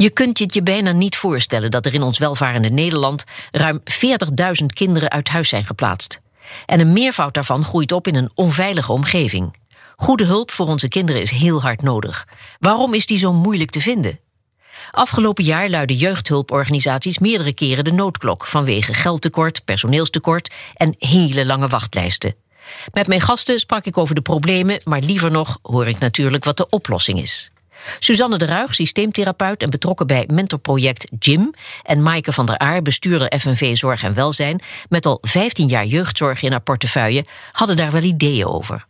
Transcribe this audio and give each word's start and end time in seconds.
Je 0.00 0.10
kunt 0.10 0.38
je 0.38 0.44
het 0.44 0.54
je 0.54 0.62
bijna 0.62 0.92
niet 0.92 1.16
voorstellen 1.16 1.70
dat 1.70 1.86
er 1.86 1.94
in 1.94 2.02
ons 2.02 2.18
welvarende 2.18 2.68
Nederland 2.68 3.24
ruim 3.50 3.82
40.000 4.60 4.66
kinderen 4.66 5.10
uit 5.10 5.28
huis 5.28 5.48
zijn 5.48 5.64
geplaatst. 5.64 6.20
En 6.66 6.80
een 6.80 6.92
meervoud 6.92 7.34
daarvan 7.34 7.64
groeit 7.64 7.92
op 7.92 8.06
in 8.06 8.14
een 8.14 8.30
onveilige 8.34 8.92
omgeving. 8.92 9.56
Goede 9.96 10.24
hulp 10.24 10.50
voor 10.50 10.66
onze 10.66 10.88
kinderen 10.88 11.22
is 11.22 11.30
heel 11.30 11.62
hard 11.62 11.82
nodig. 11.82 12.26
Waarom 12.58 12.94
is 12.94 13.06
die 13.06 13.18
zo 13.18 13.32
moeilijk 13.32 13.70
te 13.70 13.80
vinden? 13.80 14.20
Afgelopen 14.90 15.44
jaar 15.44 15.68
luiden 15.68 15.96
jeugdhulporganisaties 15.96 17.18
meerdere 17.18 17.52
keren 17.52 17.84
de 17.84 17.92
noodklok 17.92 18.46
vanwege 18.46 18.94
geldtekort, 18.94 19.64
personeelstekort 19.64 20.54
en 20.74 20.94
hele 20.98 21.46
lange 21.46 21.68
wachtlijsten. 21.68 22.34
Met 22.92 23.06
mijn 23.06 23.20
gasten 23.20 23.58
sprak 23.58 23.84
ik 23.84 23.98
over 23.98 24.14
de 24.14 24.20
problemen, 24.20 24.80
maar 24.84 25.00
liever 25.00 25.30
nog 25.30 25.58
hoor 25.62 25.86
ik 25.86 25.98
natuurlijk 25.98 26.44
wat 26.44 26.56
de 26.56 26.68
oplossing 26.68 27.20
is. 27.20 27.50
Suzanne 27.98 28.38
de 28.38 28.44
Ruig, 28.44 28.74
systeemtherapeut 28.74 29.62
en 29.62 29.70
betrokken 29.70 30.06
bij 30.06 30.28
mentorproject 30.32 31.06
JIM. 31.18 31.54
En 31.82 32.02
Maaike 32.02 32.32
van 32.32 32.46
der 32.46 32.58
Aar, 32.58 32.82
bestuurder 32.82 33.32
FNV 33.38 33.76
Zorg 33.76 34.02
en 34.02 34.14
Welzijn. 34.14 34.60
met 34.88 35.06
al 35.06 35.18
15 35.22 35.68
jaar 35.68 35.86
jeugdzorg 35.86 36.42
in 36.42 36.50
haar 36.50 36.60
portefeuille, 36.60 37.24
hadden 37.52 37.76
daar 37.76 37.90
wel 37.90 38.02
ideeën 38.02 38.46
over. 38.46 38.86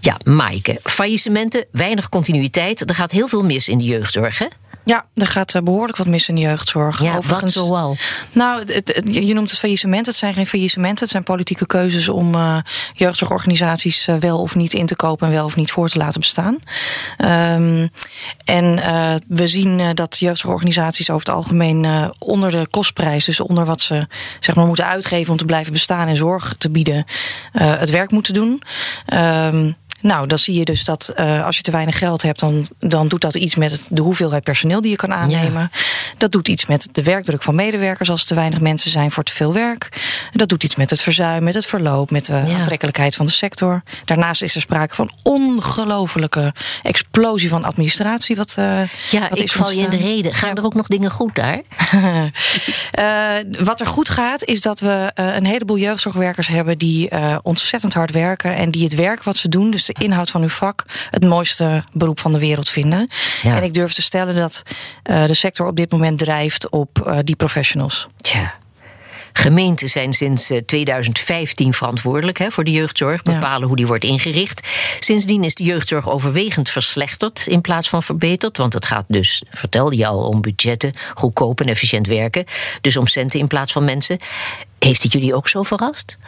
Ja, 0.00 0.16
Maaike, 0.24 0.80
faillissementen, 0.82 1.66
weinig 1.72 2.08
continuïteit. 2.08 2.88
Er 2.88 2.94
gaat 2.94 3.10
heel 3.10 3.28
veel 3.28 3.44
mis 3.44 3.68
in 3.68 3.78
de 3.78 3.84
jeugdzorg, 3.84 4.38
hè? 4.38 4.46
Ja, 4.90 5.04
er 5.14 5.26
gaat 5.26 5.54
eh, 5.54 5.62
behoorlijk 5.62 5.96
wat 5.96 6.06
mis 6.06 6.28
in 6.28 6.34
de 6.34 6.40
jeugdzorg. 6.40 7.02
Ja, 7.02 7.16
Overigens, 7.16 7.54
wat 7.54 7.66
zoal? 7.66 7.96
Nou, 8.32 8.72
het, 8.72 9.02
je 9.10 9.34
noemt 9.34 9.50
het 9.50 9.58
faillissement. 9.58 10.06
Het 10.06 10.14
zijn 10.14 10.34
geen 10.34 10.46
faillissementen. 10.46 11.00
Het 11.00 11.10
zijn 11.10 11.22
politieke 11.22 11.66
keuzes 11.66 12.08
om 12.08 12.34
uh, 12.34 12.56
jeugdzorgorganisaties 12.92 14.08
uh, 14.08 14.16
wel 14.16 14.40
of 14.40 14.54
niet 14.54 14.72
in 14.72 14.86
te 14.86 14.96
kopen 14.96 15.26
en 15.26 15.32
wel 15.32 15.44
of 15.44 15.56
niet 15.56 15.70
voor 15.70 15.88
te 15.88 15.98
laten 15.98 16.20
bestaan. 16.20 16.58
Um, 17.18 17.90
en 18.44 18.64
uh, 18.78 19.14
we 19.28 19.48
zien 19.48 19.94
dat 19.94 20.18
jeugdzorgorganisaties 20.18 21.10
over 21.10 21.26
het 21.26 21.36
algemeen 21.36 22.10
onder 22.18 22.50
de 22.50 22.66
kostprijs, 22.70 23.24
dus 23.24 23.40
onder 23.40 23.64
wat 23.64 23.80
ze 23.80 24.02
zeg 24.40 24.54
maar, 24.54 24.66
moeten 24.66 24.86
uitgeven 24.86 25.32
om 25.32 25.38
te 25.38 25.44
blijven 25.44 25.72
bestaan 25.72 26.08
en 26.08 26.16
zorg 26.16 26.54
te 26.58 26.70
bieden, 26.70 27.04
het 27.52 27.90
werk 27.90 28.10
moeten 28.10 28.34
doen. 28.34 28.62
Um, 29.14 29.76
nou, 30.00 30.26
dan 30.26 30.38
zie 30.38 30.54
je 30.54 30.64
dus 30.64 30.84
dat 30.84 31.12
uh, 31.16 31.44
als 31.44 31.56
je 31.56 31.62
te 31.62 31.70
weinig 31.70 31.98
geld 31.98 32.22
hebt, 32.22 32.40
dan, 32.40 32.68
dan 32.78 33.08
doet 33.08 33.20
dat 33.20 33.34
iets 33.34 33.54
met 33.54 33.86
de 33.90 34.00
hoeveelheid 34.00 34.44
personeel 34.44 34.80
die 34.80 34.90
je 34.90 34.96
kan 34.96 35.12
aannemen. 35.12 35.70
Dat 36.18 36.32
doet 36.32 36.48
iets 36.48 36.66
met 36.66 36.88
de 36.92 37.02
werkdruk 37.02 37.42
van 37.42 37.54
medewerkers 37.54 38.10
als 38.10 38.20
er 38.20 38.26
te 38.26 38.34
weinig 38.34 38.60
mensen 38.60 38.90
zijn 38.90 39.10
voor 39.10 39.22
te 39.22 39.32
veel 39.32 39.52
werk. 39.52 39.88
Dat 40.32 40.48
doet 40.48 40.64
iets 40.64 40.76
met 40.76 40.90
het 40.90 41.00
verzuim, 41.00 41.44
met 41.44 41.54
het 41.54 41.66
verloop, 41.66 42.10
met 42.10 42.24
de 42.24 42.32
aantrekkelijkheid 42.32 43.16
van 43.16 43.26
de 43.26 43.32
sector. 43.32 43.82
Daarnaast 44.04 44.42
is 44.42 44.54
er 44.54 44.60
sprake 44.60 44.94
van 44.94 45.10
ongelofelijke 45.22 46.54
explosie 46.82 47.48
van 47.48 47.64
administratie. 47.64 48.36
Wat, 48.36 48.56
uh, 48.58 48.82
ja, 49.10 49.28
wat 49.28 49.40
ik 49.40 49.52
val 49.52 49.70
je 49.70 49.82
in 49.82 49.90
de 49.90 49.96
reden. 49.96 50.34
Gaan 50.34 50.56
er 50.56 50.64
ook 50.64 50.74
nog 50.74 50.86
dingen 50.86 51.10
goed 51.10 51.34
daar? 51.34 51.60
uh, 52.98 53.62
wat 53.68 53.80
er 53.80 53.86
goed 53.86 54.08
gaat, 54.08 54.44
is 54.44 54.60
dat 54.60 54.80
we 54.80 55.10
een 55.14 55.46
heleboel 55.46 55.78
jeugdzorgwerkers 55.78 56.48
hebben 56.48 56.78
die 56.78 57.08
ontzettend 57.42 57.94
hard 57.94 58.10
werken 58.10 58.56
en 58.56 58.70
die 58.70 58.84
het 58.84 58.94
werk 58.94 59.22
wat 59.22 59.36
ze 59.36 59.48
doen, 59.48 59.70
dus 59.70 59.89
de 59.94 60.04
inhoud 60.04 60.30
van 60.30 60.42
uw 60.42 60.48
vak 60.48 60.84
het 61.10 61.24
mooiste 61.24 61.84
beroep 61.92 62.20
van 62.20 62.32
de 62.32 62.38
wereld 62.38 62.68
vinden. 62.68 63.08
En 63.42 63.62
ik 63.62 63.72
durf 63.72 63.92
te 63.92 64.02
stellen 64.02 64.34
dat 64.34 64.62
uh, 65.10 65.26
de 65.26 65.34
sector 65.34 65.66
op 65.66 65.76
dit 65.76 65.92
moment 65.92 66.18
drijft 66.18 66.68
op 66.68 67.04
uh, 67.06 67.18
die 67.24 67.36
professionals. 67.36 68.08
Ja. 68.16 68.54
Gemeenten 69.32 69.88
zijn 69.88 70.12
sinds 70.12 70.52
2015 70.66 71.66
eh, 71.66 71.72
verantwoordelijk 71.72 72.38
hè, 72.38 72.50
voor 72.50 72.64
de 72.64 72.70
jeugdzorg, 72.70 73.22
bepalen 73.22 73.68
hoe 73.68 73.76
die 73.76 73.86
wordt 73.86 74.04
ingericht. 74.04 74.68
Sindsdien 75.00 75.44
is 75.44 75.54
de 75.54 75.64
jeugdzorg 75.64 76.08
overwegend 76.08 76.70
verslechterd 76.70 77.46
in 77.46 77.60
plaats 77.60 77.88
van 77.88 78.02
verbeterd. 78.02 78.56
Want 78.56 78.72
het 78.72 78.86
gaat 78.86 79.04
dus, 79.08 79.42
vertelde 79.50 79.96
je 79.96 80.06
al, 80.06 80.28
om 80.28 80.40
budgetten, 80.40 80.92
goedkoop 81.14 81.60
en 81.60 81.66
efficiënt 81.66 82.06
werken. 82.06 82.44
Dus 82.80 82.96
om 82.96 83.06
centen 83.06 83.40
in 83.40 83.46
plaats 83.46 83.72
van 83.72 83.84
mensen. 83.84 84.18
Heeft 84.84 85.02
het 85.02 85.12
jullie 85.12 85.34
ook 85.34 85.48
zo 85.48 85.62
verrast? 85.62 86.18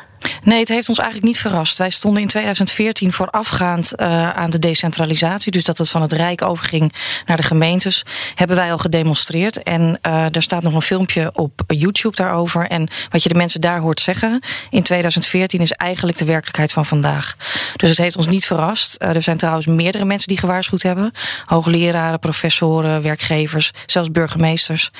Nee, 0.42 0.58
het 0.58 0.68
heeft 0.68 0.88
ons 0.88 0.98
eigenlijk 0.98 1.28
niet 1.28 1.40
verrast. 1.40 1.78
Wij 1.78 1.90
stonden 1.90 2.22
in 2.22 2.28
2014 2.28 3.12
voorafgaand 3.12 3.92
uh, 3.96 4.30
aan 4.30 4.50
de 4.50 4.58
decentralisatie. 4.58 5.52
Dus 5.52 5.64
dat 5.64 5.78
het 5.78 5.88
van 5.88 6.02
het 6.02 6.12
Rijk 6.12 6.42
overging 6.42 6.92
naar 7.26 7.36
de 7.36 7.42
gemeentes. 7.42 8.04
Hebben 8.34 8.56
wij 8.56 8.72
al 8.72 8.78
gedemonstreerd. 8.78 9.62
En 9.62 9.82
uh, 10.06 10.26
daar 10.30 10.42
staat 10.42 10.62
nog 10.62 10.74
een 10.74 10.82
filmpje 10.82 11.30
op 11.34 11.62
YouTube 11.66 12.16
daarover. 12.16 12.66
En 12.66 12.88
wat 13.10 13.22
je 13.22 13.28
de 13.28 13.34
mensen 13.34 13.60
daar 13.60 13.80
hoort 13.80 14.00
zeggen 14.00 14.40
in 14.70 14.82
2014 14.82 15.60
is 15.60 15.72
eigenlijk 15.72 16.18
de 16.18 16.24
werkelijkheid 16.24 16.72
van 16.72 16.86
vandaag. 16.86 17.36
Dus 17.76 17.88
het 17.88 17.98
heeft 17.98 18.16
ons 18.16 18.26
niet 18.26 18.46
verrast. 18.46 18.96
Uh, 18.98 19.14
er 19.14 19.22
zijn 19.22 19.36
trouwens 19.36 19.66
meerdere 19.66 20.04
mensen 20.04 20.28
die 20.28 20.38
gewaarschuwd 20.38 20.82
hebben. 20.82 21.12
Hoogleraren, 21.44 22.18
professoren, 22.18 23.02
werkgevers, 23.02 23.70
zelfs 23.86 24.10
burgemeesters. 24.10 24.90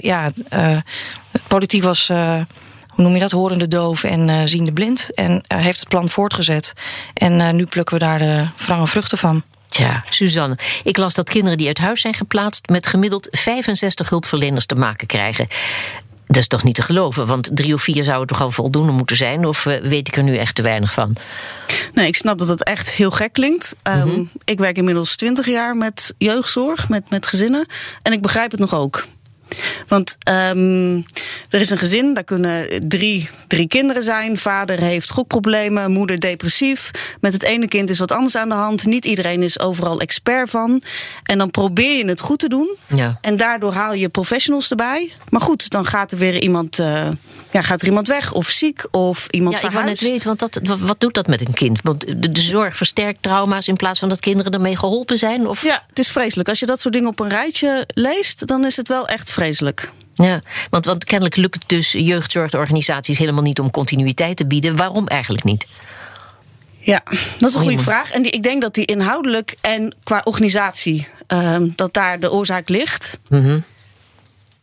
ja, 0.00 0.30
politiek 1.48 1.82
was 1.82 2.10
hoe 2.92 3.04
noem 3.04 3.14
je 3.14 3.20
dat, 3.20 3.30
horende 3.30 3.68
doof 3.68 4.04
en 4.04 4.28
uh, 4.28 4.42
ziende 4.44 4.72
blind. 4.72 5.10
En 5.14 5.32
uh, 5.32 5.58
heeft 5.58 5.80
het 5.80 5.88
plan 5.88 6.08
voortgezet. 6.08 6.72
En 7.14 7.40
uh, 7.40 7.50
nu 7.50 7.64
plukken 7.64 7.98
we 7.98 8.04
daar 8.04 8.18
de 8.18 8.46
wrange 8.56 8.86
vruchten 8.86 9.18
van. 9.18 9.42
Tja, 9.68 10.04
Suzanne, 10.10 10.58
ik 10.84 10.96
las 10.96 11.14
dat 11.14 11.30
kinderen 11.30 11.58
die 11.58 11.66
uit 11.66 11.78
huis 11.78 12.00
zijn 12.00 12.14
geplaatst... 12.14 12.68
met 12.68 12.86
gemiddeld 12.86 13.28
65 13.30 14.08
hulpverleners 14.08 14.66
te 14.66 14.74
maken 14.74 15.06
krijgen. 15.06 15.46
Dat 16.26 16.36
is 16.36 16.46
toch 16.46 16.64
niet 16.64 16.74
te 16.74 16.82
geloven, 16.82 17.26
want 17.26 17.50
drie 17.54 17.74
of 17.74 17.82
vier 17.82 18.04
zouden 18.04 18.26
toch 18.26 18.40
al 18.40 18.50
voldoende 18.50 18.92
moeten 18.92 19.16
zijn? 19.16 19.44
Of 19.44 19.64
weet 19.64 20.08
ik 20.08 20.16
er 20.16 20.22
nu 20.22 20.36
echt 20.36 20.54
te 20.54 20.62
weinig 20.62 20.92
van? 20.92 21.16
Nee, 21.94 22.06
ik 22.06 22.16
snap 22.16 22.38
dat 22.38 22.48
het 22.48 22.64
echt 22.64 22.90
heel 22.90 23.10
gek 23.10 23.32
klinkt. 23.32 23.76
Mm 23.84 23.92
-hmm. 23.92 24.10
um, 24.10 24.30
ik 24.44 24.58
werk 24.58 24.76
inmiddels 24.76 25.16
20 25.16 25.46
jaar 25.46 25.76
met 25.76 26.14
jeugdzorg, 26.18 26.88
met, 26.88 27.10
met 27.10 27.26
gezinnen. 27.26 27.66
En 28.02 28.12
ik 28.12 28.22
begrijp 28.22 28.50
het 28.50 28.60
nog 28.60 28.74
ook. 28.74 29.06
Want 29.88 30.16
um, 30.28 31.04
er 31.50 31.60
is 31.60 31.70
een 31.70 31.78
gezin, 31.78 32.14
daar 32.14 32.24
kunnen 32.24 32.88
drie, 32.88 33.28
drie 33.46 33.68
kinderen 33.68 34.02
zijn. 34.02 34.38
Vader 34.38 34.80
heeft 34.80 35.10
gokproblemen, 35.10 35.90
moeder 35.90 36.20
depressief. 36.20 36.90
Met 37.20 37.32
het 37.32 37.42
ene 37.42 37.68
kind 37.68 37.90
is 37.90 37.98
wat 37.98 38.12
anders 38.12 38.36
aan 38.36 38.48
de 38.48 38.54
hand. 38.54 38.84
Niet 38.84 39.04
iedereen 39.04 39.42
is 39.42 39.60
overal 39.60 40.00
expert 40.00 40.50
van. 40.50 40.82
En 41.22 41.38
dan 41.38 41.50
probeer 41.50 41.96
je 41.96 42.06
het 42.06 42.20
goed 42.20 42.38
te 42.38 42.48
doen. 42.48 42.76
Ja. 42.86 43.18
En 43.20 43.36
daardoor 43.36 43.72
haal 43.72 43.94
je 43.94 44.08
professionals 44.08 44.70
erbij. 44.70 45.12
Maar 45.28 45.40
goed, 45.40 45.70
dan 45.70 45.86
gaat 45.86 46.12
er 46.12 46.18
weer 46.18 46.42
iemand, 46.42 46.78
uh, 46.78 47.08
ja, 47.52 47.62
gaat 47.62 47.80
er 47.80 47.86
iemand 47.86 48.08
weg 48.08 48.32
of 48.32 48.48
ziek 48.48 48.84
of 48.90 49.26
iemand 49.30 49.54
ja, 49.54 49.60
verhuist. 49.60 49.92
Ik 49.92 49.98
wil 50.00 50.10
net 50.10 50.24
weten, 50.24 50.36
want 50.36 50.68
dat, 50.68 50.78
wat 50.80 51.00
doet 51.00 51.14
dat 51.14 51.26
met 51.26 51.40
een 51.40 51.52
kind? 51.52 51.80
Want 51.82 52.06
de, 52.06 52.32
de 52.32 52.40
zorg 52.40 52.76
versterkt 52.76 53.22
trauma's 53.22 53.68
in 53.68 53.76
plaats 53.76 53.98
van 53.98 54.08
dat 54.08 54.20
kinderen 54.20 54.52
ermee 54.52 54.76
geholpen 54.76 55.18
zijn? 55.18 55.46
Of? 55.46 55.62
Ja, 55.62 55.84
het 55.88 55.98
is 55.98 56.10
vreselijk. 56.10 56.48
Als 56.48 56.60
je 56.60 56.66
dat 56.66 56.80
soort 56.80 56.94
dingen 56.94 57.08
op 57.08 57.20
een 57.20 57.28
rijtje 57.28 57.84
leest, 57.94 58.46
dan 58.46 58.64
is 58.64 58.76
het 58.76 58.88
wel 58.88 59.08
echt 59.08 59.30
vreselijk. 59.30 59.92
Ja, 60.14 60.40
want, 60.70 60.84
want 60.84 61.04
kennelijk 61.04 61.36
lukt 61.36 61.54
het 61.54 61.68
dus 61.68 61.92
jeugdzorgorganisaties 61.92 63.18
helemaal 63.18 63.42
niet 63.42 63.60
om 63.60 63.70
continuïteit 63.70 64.36
te 64.36 64.46
bieden. 64.46 64.76
Waarom 64.76 65.06
eigenlijk 65.06 65.44
niet? 65.44 65.66
Ja, 66.78 67.02
dat 67.38 67.48
is 67.48 67.54
een 67.54 67.62
goede 67.62 67.78
vraag. 67.78 68.10
En 68.10 68.22
die, 68.22 68.32
ik 68.32 68.42
denk 68.42 68.62
dat 68.62 68.74
die 68.74 68.84
inhoudelijk 68.84 69.56
en 69.60 69.94
qua 70.02 70.20
organisatie, 70.24 71.08
uh, 71.28 71.56
dat 71.76 71.94
daar 71.94 72.20
de 72.20 72.32
oorzaak 72.32 72.68
ligt. 72.68 73.18
Mm 73.28 73.42
-hmm. 73.42 73.64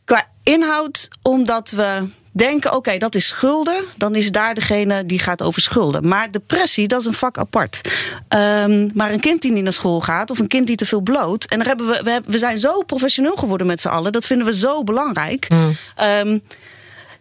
Qua 0.06 0.28
inhoud, 0.44 1.08
omdat 1.22 1.72
we 1.72 2.10
denken, 2.32 2.70
oké, 2.70 2.78
okay, 2.78 2.98
dat 2.98 3.16
is 3.16 3.28
schulden. 3.28 3.84
Dan 3.98 4.16
is 4.16 4.32
daar 4.32 4.54
degene 4.54 5.06
die 5.06 5.20
gaat 5.20 5.42
over 5.42 5.62
schulden. 5.62 6.08
Maar 6.08 6.32
depressie, 6.32 6.88
dat 6.88 7.00
is 7.00 7.06
een 7.06 7.14
vak 7.14 7.38
apart. 7.38 7.82
Um, 8.30 8.92
maar 8.94 9.12
een 9.12 9.20
kind 9.20 9.42
die 9.42 9.52
niet 9.52 9.64
naar 9.64 9.74
school 9.74 10.02
gaat... 10.02 10.32
of 10.32 10.40
een 10.40 10.48
kind 10.48 10.68
die 10.68 10.76
te 10.76 10.86
veel 10.86 11.02
bloot... 11.02 11.46
en 11.46 11.58
daar 11.58 11.68
hebben 11.68 11.88
we, 11.88 12.02
we, 12.04 12.22
we 12.26 12.38
zijn 12.38 12.60
zo 12.60 12.82
professioneel 12.84 13.36
geworden 13.36 13.68
met 13.68 13.82
z'n 13.82 13.88
allen... 13.88 14.12
dat 14.12 14.26
vinden 14.26 14.48
we 14.48 14.56
zo 14.56 14.84
belangrijk. 14.84 15.50
Mm. 15.50 15.76
Um, 16.24 16.42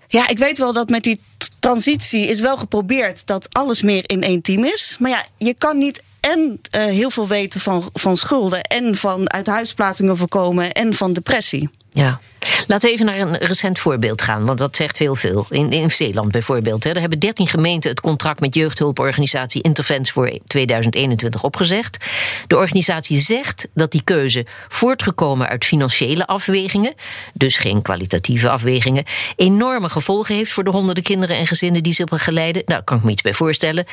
ja, 0.08 0.28
ik 0.28 0.38
weet 0.38 0.58
wel 0.58 0.72
dat 0.72 0.88
met 0.88 1.02
die 1.02 1.20
transitie 1.58 2.26
is 2.26 2.40
wel 2.40 2.56
geprobeerd... 2.56 3.26
dat 3.26 3.48
alles 3.52 3.82
meer 3.82 4.02
in 4.06 4.22
één 4.22 4.42
team 4.42 4.64
is. 4.64 4.96
Maar 4.98 5.10
ja, 5.10 5.24
je 5.38 5.54
kan 5.54 5.78
niet 5.78 6.02
en 6.20 6.60
uh, 6.76 6.84
heel 6.84 7.10
veel 7.10 7.26
weten 7.26 7.60
van, 7.60 7.90
van 7.92 8.16
schulden... 8.16 8.62
en 8.62 8.96
van 8.96 9.32
uithuisplaatsingen 9.32 10.16
voorkomen 10.16 10.72
en 10.72 10.94
van 10.94 11.12
depressie. 11.12 11.70
Ja. 11.98 12.20
Laten 12.66 12.88
we 12.88 12.94
even 12.94 13.06
naar 13.06 13.18
een 13.18 13.36
recent 13.36 13.78
voorbeeld 13.78 14.22
gaan, 14.22 14.44
want 14.44 14.58
dat 14.58 14.76
zegt 14.76 14.98
heel 14.98 15.14
veel. 15.14 15.46
In, 15.50 15.70
in 15.70 15.90
Zeeland 15.90 16.30
bijvoorbeeld. 16.30 16.84
Hè, 16.84 16.92
daar 16.92 17.00
hebben 17.00 17.18
13 17.18 17.46
gemeenten 17.46 17.90
het 17.90 18.00
contract 18.00 18.40
met 18.40 18.54
jeugdhulporganisatie 18.54 19.62
Intervents 19.62 20.10
voor 20.10 20.38
2021 20.46 21.42
opgezegd. 21.42 22.04
De 22.46 22.56
organisatie 22.56 23.18
zegt 23.18 23.68
dat 23.74 23.92
die 23.92 24.02
keuze, 24.04 24.46
voortgekomen 24.68 25.48
uit 25.48 25.64
financiële 25.64 26.26
afwegingen, 26.26 26.94
dus 27.32 27.56
geen 27.56 27.82
kwalitatieve 27.82 28.50
afwegingen, 28.50 29.04
enorme 29.36 29.88
gevolgen 29.88 30.34
heeft 30.34 30.52
voor 30.52 30.64
de 30.64 30.70
honderden 30.70 31.04
kinderen 31.04 31.36
en 31.36 31.46
gezinnen 31.46 31.82
die 31.82 31.92
ze 31.92 32.04
begeleiden. 32.04 32.62
Nou, 32.66 32.82
kan 32.82 32.96
ik 32.96 33.04
me 33.04 33.10
iets 33.10 33.22
bij 33.22 33.34
voorstellen. 33.34 33.84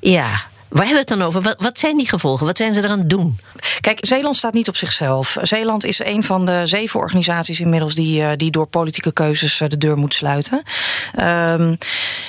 Ja, 0.00 0.42
Waar 0.70 0.86
hebben 0.86 1.04
we 1.04 1.10
het 1.10 1.18
dan 1.18 1.22
over? 1.22 1.56
Wat, 1.58 1.78
zijn 1.78 1.96
die 1.96 2.08
gevolgen? 2.08 2.46
Wat 2.46 2.56
zijn 2.56 2.72
ze 2.72 2.84
eraan 2.84 3.06
doen? 3.06 3.38
Kijk, 3.80 3.98
Zeeland 4.06 4.36
staat 4.36 4.52
niet 4.52 4.68
op 4.68 4.76
zichzelf. 4.76 5.36
Zeeland 5.42 5.84
is 5.84 5.98
een 5.98 6.22
van 6.22 6.44
de 6.44 6.62
zeven 6.64 7.00
organisaties 7.00 7.60
inmiddels 7.60 7.94
die, 7.94 8.22
eh, 8.22 8.28
die 8.36 8.50
door 8.50 8.66
politieke 8.66 9.12
keuzes 9.12 9.60
eh, 9.60 9.68
de 9.68 9.78
deur 9.78 9.96
moet 9.96 10.14
sluiten. 10.14 10.62
Um, 11.20 11.78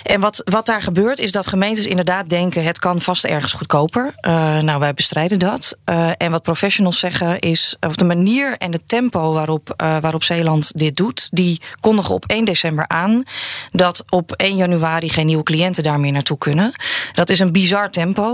en 0.04 0.20
wat, 0.20 0.42
wat 0.46 0.66
daar 0.66 0.82
gebeurt 0.82 1.20
is 1.20 1.32
dat 1.32 1.48
gemeentes 1.48 1.88
inderdaad 1.88 2.30
denken: 2.30 2.64
het 2.64 2.80
kan 2.80 3.02
vast 3.02 3.26
ergens 3.26 3.54
goedkoper. 3.54 4.14
Uh, 4.22 4.32
nou, 4.58 4.80
wij 4.80 4.94
bestrijden 4.94 5.40
dat. 5.40 5.78
En 6.18 6.32
wat 6.32 6.44
professionals 6.44 7.00
zeggen 7.00 7.40
is: 7.40 7.76
of 7.80 7.96
de 7.96 8.06
manier 8.06 8.58
en 8.58 8.72
het 8.72 8.84
tempo 8.86 9.34
waarop, 9.34 9.74
waarop 9.78 10.24
Zeeland 10.24 10.72
dit 10.78 10.96
doet, 10.96 11.30
die 11.32 11.62
kondigen 11.80 12.16
op 12.16 12.26
1 12.26 12.46
december 12.46 12.88
aan 12.88 13.24
dat 13.72 14.04
op 14.10 14.32
1 14.32 14.56
januari 14.56 15.10
geen 15.10 15.26
nieuwe 15.26 15.44
cliënten 15.44 15.84
daar 15.84 16.00
meer 16.00 16.12
naartoe 16.12 16.38
kunnen. 16.38 16.72
Dat 17.14 17.30
is 17.30 17.40
een 17.40 17.52
bizar 17.52 17.90
tempo. 17.90 18.31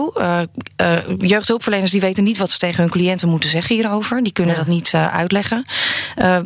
Jeugdhulpverleners 1.18 1.92
die 1.92 2.02
weten 2.02 2.24
niet 2.24 2.38
wat 2.38 2.52
ze 2.52 2.58
tegen 2.58 2.82
hun 2.82 2.92
cliënten 2.92 3.30
moeten 3.30 3.50
zeggen 3.50 3.76
hierover. 3.76 4.24
Die 4.24 4.34
kunnen 4.34 4.56
ja. 4.56 4.60
dat 4.60 4.70
niet 4.70 4.94
uitleggen. 4.94 5.66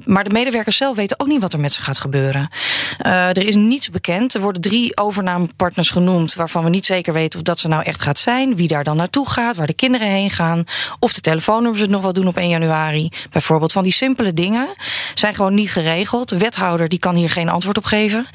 maar 0.04 0.24
de 0.24 0.30
medewerkers 0.30 0.78
zelf 0.78 0.96
weten 0.96 1.20
ook 1.20 1.28
niet 1.28 1.42
wat 1.42 1.54
er 1.54 1.60
met 1.60 1.74
ze 1.74 1.82
gaat 1.82 1.98
gebeuren. 1.98 2.50
er 2.98 3.48
is 3.48 3.56
niets 3.56 3.90
bekend. 3.90 4.34
Er 4.34 4.42
worden 4.42 4.62
drie 4.62 4.98
overnamepartners 4.98 5.90
genoemd 5.90 6.34
waarvan 6.34 6.64
we 6.64 6.70
niet 6.70 6.86
zeker 6.86 7.14
weten 7.14 7.40
of 7.40 7.46
dat 7.46 7.60
ze 7.60 7.68
nou 7.68 7.84
echt 7.84 8.02
gaat 8.02 8.20
zijn, 8.20 8.56
wie 8.56 8.68
daar 8.68 8.84
dan 8.84 8.98
naartoe 8.98 9.30
gaat, 9.30 9.56
waar 9.56 9.68
de 9.68 9.74
kinderen 9.74 10.08
heen 10.08 10.30
gaan, 10.30 10.64
of 11.00 11.14
de 11.14 11.22
telefoonnummers 11.22 11.82
het 11.82 11.90
nog 11.90 12.02
wel 12.02 12.14
doen 12.14 12.28
op 12.28 12.38
1 12.38 12.50
januari. 12.50 13.10
Bijvoorbeeld 13.32 13.72
van 13.72 13.84
die 13.84 13.94
simpele 13.94 14.34
dingen 14.34 14.68
zijn 15.14 15.36
gewoon 15.36 15.54
niet 15.54 15.72
geregeld. 15.72 16.30
De 16.30 16.38
wethouder 16.38 16.90
die 16.90 17.00
kan 17.00 17.16
hier 17.16 17.30
geen 17.30 17.50
antwoord 17.50 17.78
op 17.78 17.86
geven. 17.86 18.26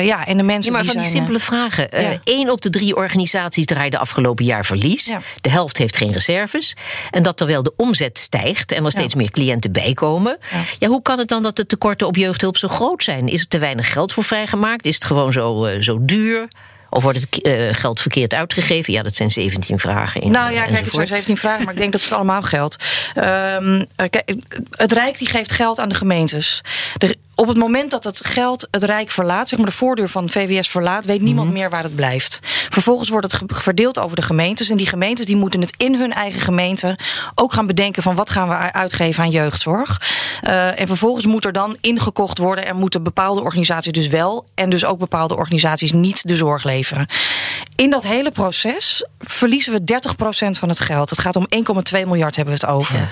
Ja, 0.00 0.26
en 0.26 0.36
de 0.36 0.42
mensen 0.42 0.72
ja, 0.72 0.76
maar 0.76 0.86
die 0.86 0.92
van 0.92 1.02
die 1.02 1.10
simpele 1.10 1.38
vragen. 1.38 1.88
Eén 2.24 2.50
op 2.50 2.60
de 2.60 2.70
drie 2.70 2.96
organisaties 2.96 3.66
draaide 3.66 3.98
afgelopen 3.98 4.33
jaar 4.40 4.64
verlies. 4.64 5.06
Ja. 5.06 5.20
De 5.40 5.50
helft 5.50 5.78
heeft 5.78 5.96
geen 5.96 6.12
reserves. 6.12 6.76
En 7.10 7.22
dat 7.22 7.36
terwijl 7.36 7.62
de 7.62 7.72
omzet 7.76 8.18
stijgt 8.18 8.72
en 8.72 8.84
er 8.84 8.90
steeds 8.90 9.12
ja. 9.12 9.18
meer 9.18 9.30
cliënten 9.30 9.72
bijkomen. 9.72 10.38
Ja. 10.50 10.60
ja, 10.78 10.88
hoe 10.88 11.02
kan 11.02 11.18
het 11.18 11.28
dan 11.28 11.42
dat 11.42 11.56
de 11.56 11.66
tekorten 11.66 12.06
op 12.06 12.16
jeugdhulp 12.16 12.56
zo 12.56 12.68
groot 12.68 13.02
zijn? 13.02 13.28
Is 13.28 13.40
er 13.40 13.48
te 13.48 13.58
weinig 13.58 13.92
geld 13.92 14.12
voor 14.12 14.24
vrijgemaakt? 14.24 14.86
Is 14.86 14.94
het 14.94 15.04
gewoon 15.04 15.32
zo, 15.32 15.66
uh, 15.66 15.80
zo 15.80 15.98
duur? 16.04 16.48
Of 16.94 17.02
wordt 17.02 17.20
het 17.20 17.46
uh, 17.46 17.68
geld 17.72 18.00
verkeerd 18.00 18.34
uitgegeven? 18.34 18.92
Ja, 18.92 19.02
dat 19.02 19.14
zijn 19.14 19.30
17 19.30 19.78
vragen. 19.78 20.20
In, 20.20 20.30
nou 20.30 20.52
ja, 20.52 20.64
kijk, 20.64 20.84
het 20.84 20.94
zijn 20.94 21.06
17 21.06 21.36
vragen, 21.36 21.64
maar 21.64 21.74
ik 21.74 21.80
denk 21.80 21.92
dat 21.92 22.02
het 22.02 22.12
allemaal 22.12 22.42
geldt. 22.42 22.84
Um, 23.16 23.86
kijk, 23.96 24.34
het 24.70 24.92
Rijk 24.92 25.18
die 25.18 25.28
geeft 25.28 25.52
geld 25.52 25.78
aan 25.78 25.88
de 25.88 25.94
gemeentes. 25.94 26.60
De, 26.96 27.16
op 27.34 27.48
het 27.48 27.56
moment 27.56 27.90
dat 27.90 28.04
het 28.04 28.26
geld 28.26 28.68
het 28.70 28.84
Rijk 28.84 29.10
verlaat, 29.10 29.48
zeg 29.48 29.58
maar 29.58 29.68
de 29.68 29.74
voordeur 29.74 30.08
van 30.08 30.28
VWS 30.28 30.68
verlaat, 30.68 31.04
weet 31.04 31.20
niemand 31.20 31.46
-hmm. 31.46 31.56
meer 31.56 31.70
waar 31.70 31.82
het 31.82 31.94
blijft. 31.94 32.38
Vervolgens 32.70 33.08
wordt 33.08 33.32
het 33.32 33.42
verdeeld 33.46 33.98
over 33.98 34.16
de 34.16 34.22
gemeentes. 34.22 34.70
En 34.70 34.76
die 34.76 34.86
gemeentes 34.86 35.26
die 35.26 35.36
moeten 35.36 35.60
het 35.60 35.74
in 35.76 35.94
hun 35.94 36.12
eigen 36.12 36.40
gemeente 36.40 36.98
ook 37.34 37.52
gaan 37.52 37.66
bedenken 37.66 38.02
van 38.02 38.14
wat 38.14 38.30
gaan 38.30 38.48
we 38.48 38.54
uitgeven 38.54 39.22
aan 39.22 39.30
jeugdzorg. 39.30 40.00
Uh, 40.42 40.80
en 40.80 40.86
vervolgens 40.86 41.26
moet 41.26 41.44
er 41.44 41.52
dan 41.52 41.76
ingekocht 41.80 42.38
worden 42.38 42.66
en 42.66 42.76
moeten 42.76 43.02
bepaalde 43.02 43.40
organisaties 43.40 43.92
dus 43.92 44.06
wel 44.06 44.46
en 44.54 44.70
dus 44.70 44.84
ook 44.84 44.98
bepaalde 44.98 45.36
organisaties 45.36 45.92
niet 45.92 46.28
de 46.28 46.36
zorg 46.36 46.64
leveren. 46.64 47.06
In 47.76 47.90
dat 47.90 48.02
hele 48.02 48.30
proces 48.30 49.06
verliezen 49.18 49.72
we 49.72 50.00
30% 50.56 50.58
van 50.58 50.68
het 50.68 50.80
geld. 50.80 51.10
Het 51.10 51.18
gaat 51.18 51.36
om 51.36 51.46
1,2 51.94 52.00
miljard 52.06 52.36
hebben 52.36 52.54
we 52.54 52.60
het 52.60 52.74
over. 52.74 53.08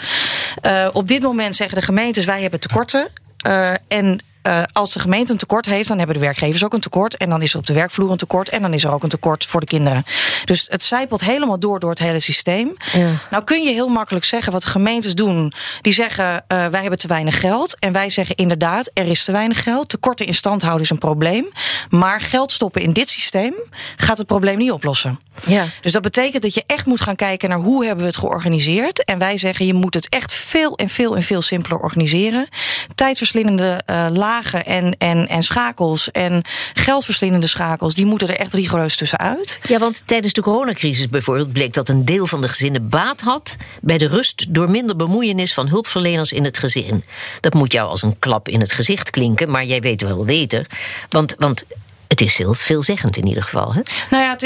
Ja. 0.63 0.85
Uh, 0.85 0.89
op 0.93 1.09
dit 1.09 1.23
moment 1.23 1.57
zeggen 1.57 1.79
de 1.79 1.85
gemeentes 1.85 2.25
wij 2.25 2.41
hebben 2.43 2.61
tekorten. 2.61 3.11
Uh, 3.45 3.77
en 3.89 4.21
uh, 4.43 4.63
als 4.73 4.93
de 4.93 5.01
gemeente 5.01 5.33
een 5.33 5.39
tekort 5.39 5.67
heeft, 5.67 5.89
dan 5.89 5.99
hebben 5.99 6.17
de 6.17 6.23
werkgevers 6.23 6.65
ook 6.65 6.73
een 6.73 6.81
tekort. 6.81 7.17
En 7.17 7.31
dan 7.31 7.43
is 7.43 7.53
er 7.53 7.59
op 7.59 7.67
de 7.67 7.73
werkvloer 7.73 8.11
een 8.11 8.17
tekort. 8.17 8.49
En 8.49 8.63
dan 8.63 8.73
is 8.73 8.85
er 8.85 8.93
ook 8.93 9.03
een 9.03 9.09
tekort 9.09 9.47
voor 9.47 9.61
de 9.61 9.67
kinderen. 9.67 10.05
Dus 10.45 10.67
het 10.71 10.83
zijpelt 10.83 11.25
helemaal 11.25 11.59
door 11.59 11.81
door 11.81 11.91
het 11.91 11.99
hele 11.99 12.21
systeem. 12.21 12.77
Ja. 12.93 13.11
Nou 13.31 13.45
kun 13.45 13.63
je 13.63 13.71
heel 13.71 13.89
makkelijk 13.89 14.25
zeggen 14.25 14.53
wat 14.53 14.65
gemeentes 14.65 15.15
doen. 15.15 15.53
Die 15.81 15.93
zeggen 15.93 16.25
uh, 16.25 16.67
wij 16.67 16.81
hebben 16.81 16.99
te 16.99 17.09
weinig 17.09 17.41
geld. 17.41 17.77
En 17.79 17.93
wij 17.93 18.11
zeggen 18.11 18.37
inderdaad, 18.37 18.91
er 18.95 19.07
is 19.07 19.25
te 19.25 19.33
weinig 19.33 19.63
geld. 19.63 19.89
Tekorten 19.89 20.27
in 20.27 20.35
stand 20.35 20.63
houden 20.63 20.83
is 20.83 20.91
een 20.91 20.99
probleem. 20.99 21.47
Maar 21.91 22.21
geld 22.21 22.53
stoppen 22.53 22.83
in 22.83 22.93
dit 22.93 23.09
systeem 23.09 23.55
gaat 23.97 24.19
het 24.19 24.27
probleem 24.27 24.59
niet 24.59 24.73
oplossen. 24.73 25.21
Ja. 25.45 25.67
Dus 25.81 25.93
dat 25.93 26.03
betekent 26.03 26.43
dat 26.43 26.55
je 26.55 26.65
echt 26.67 26.87
moet 26.87 27.01
gaan 27.01 27.17
kijken 27.17 27.49
naar 27.49 27.59
hoe 27.59 27.85
hebben 27.85 28.05
we 28.05 28.11
het 28.11 28.21
georganiseerd. 28.21 29.05
En 29.05 29.19
wij 29.19 29.37
zeggen 29.37 29.67
je 29.67 29.75
moet 29.75 29.95
het 29.95 30.09
echt 30.09 30.33
veel 30.33 30.77
en 30.77 30.89
veel 30.89 31.17
en 31.17 31.23
veel 31.23 31.43
simpeler 31.43 31.79
organiseren. 31.79 32.49
Tijdverslindende 32.95 33.81
uh, 33.91 34.07
en, 34.41 34.97
en, 34.99 35.29
en 35.29 35.43
schakels 35.43 36.11
en 36.11 36.45
geldverslindende 36.73 37.47
schakels, 37.47 37.95
die 37.95 38.07
moeten 38.07 38.29
er 38.29 38.37
echt 38.37 38.53
rigoureus 38.53 38.97
tussenuit. 38.97 39.61
Ja, 39.69 39.79
want 39.79 40.03
tijdens 40.05 40.33
de 40.33 40.43
coronacrisis 40.43 41.09
bijvoorbeeld 41.09 41.53
bleek 41.53 41.73
dat 41.73 41.89
een 41.89 42.05
deel 42.05 42.27
van 42.27 42.41
de 42.41 42.49
gezinnen 42.49 42.89
baat 42.89 43.21
had 43.21 43.57
bij 43.81 43.99
de 43.99 44.07
rust 44.07 44.55
door 44.55 44.71
minder 44.71 44.97
bemoeienis 44.97 45.55
van 45.55 45.69
hulpverleners 45.69 46.33
in 46.33 46.45
het 46.45 46.59
gezin. 46.59 47.05
Dat 47.41 47.55
moet 47.55 47.73
jou 47.73 47.89
als 47.89 48.03
een 48.03 48.19
klap 48.19 48.49
in 48.49 48.61
het 48.61 48.73
gezicht 48.73 49.11
klinken, 49.11 49.51
maar 49.51 49.65
jij 49.65 49.81
weet 49.81 50.03
wel 50.03 50.25
beter. 50.25 50.67
Want, 51.09 51.35
want 51.39 51.65
het 52.13 52.21
is 52.21 52.39
heel 52.39 52.55
veelzeggend 52.55 53.17
in 53.17 53.27
ieder 53.27 53.43
geval. 53.43 53.75
Hè? 53.75 53.81
Nou 54.11 54.23
ja, 54.23 54.37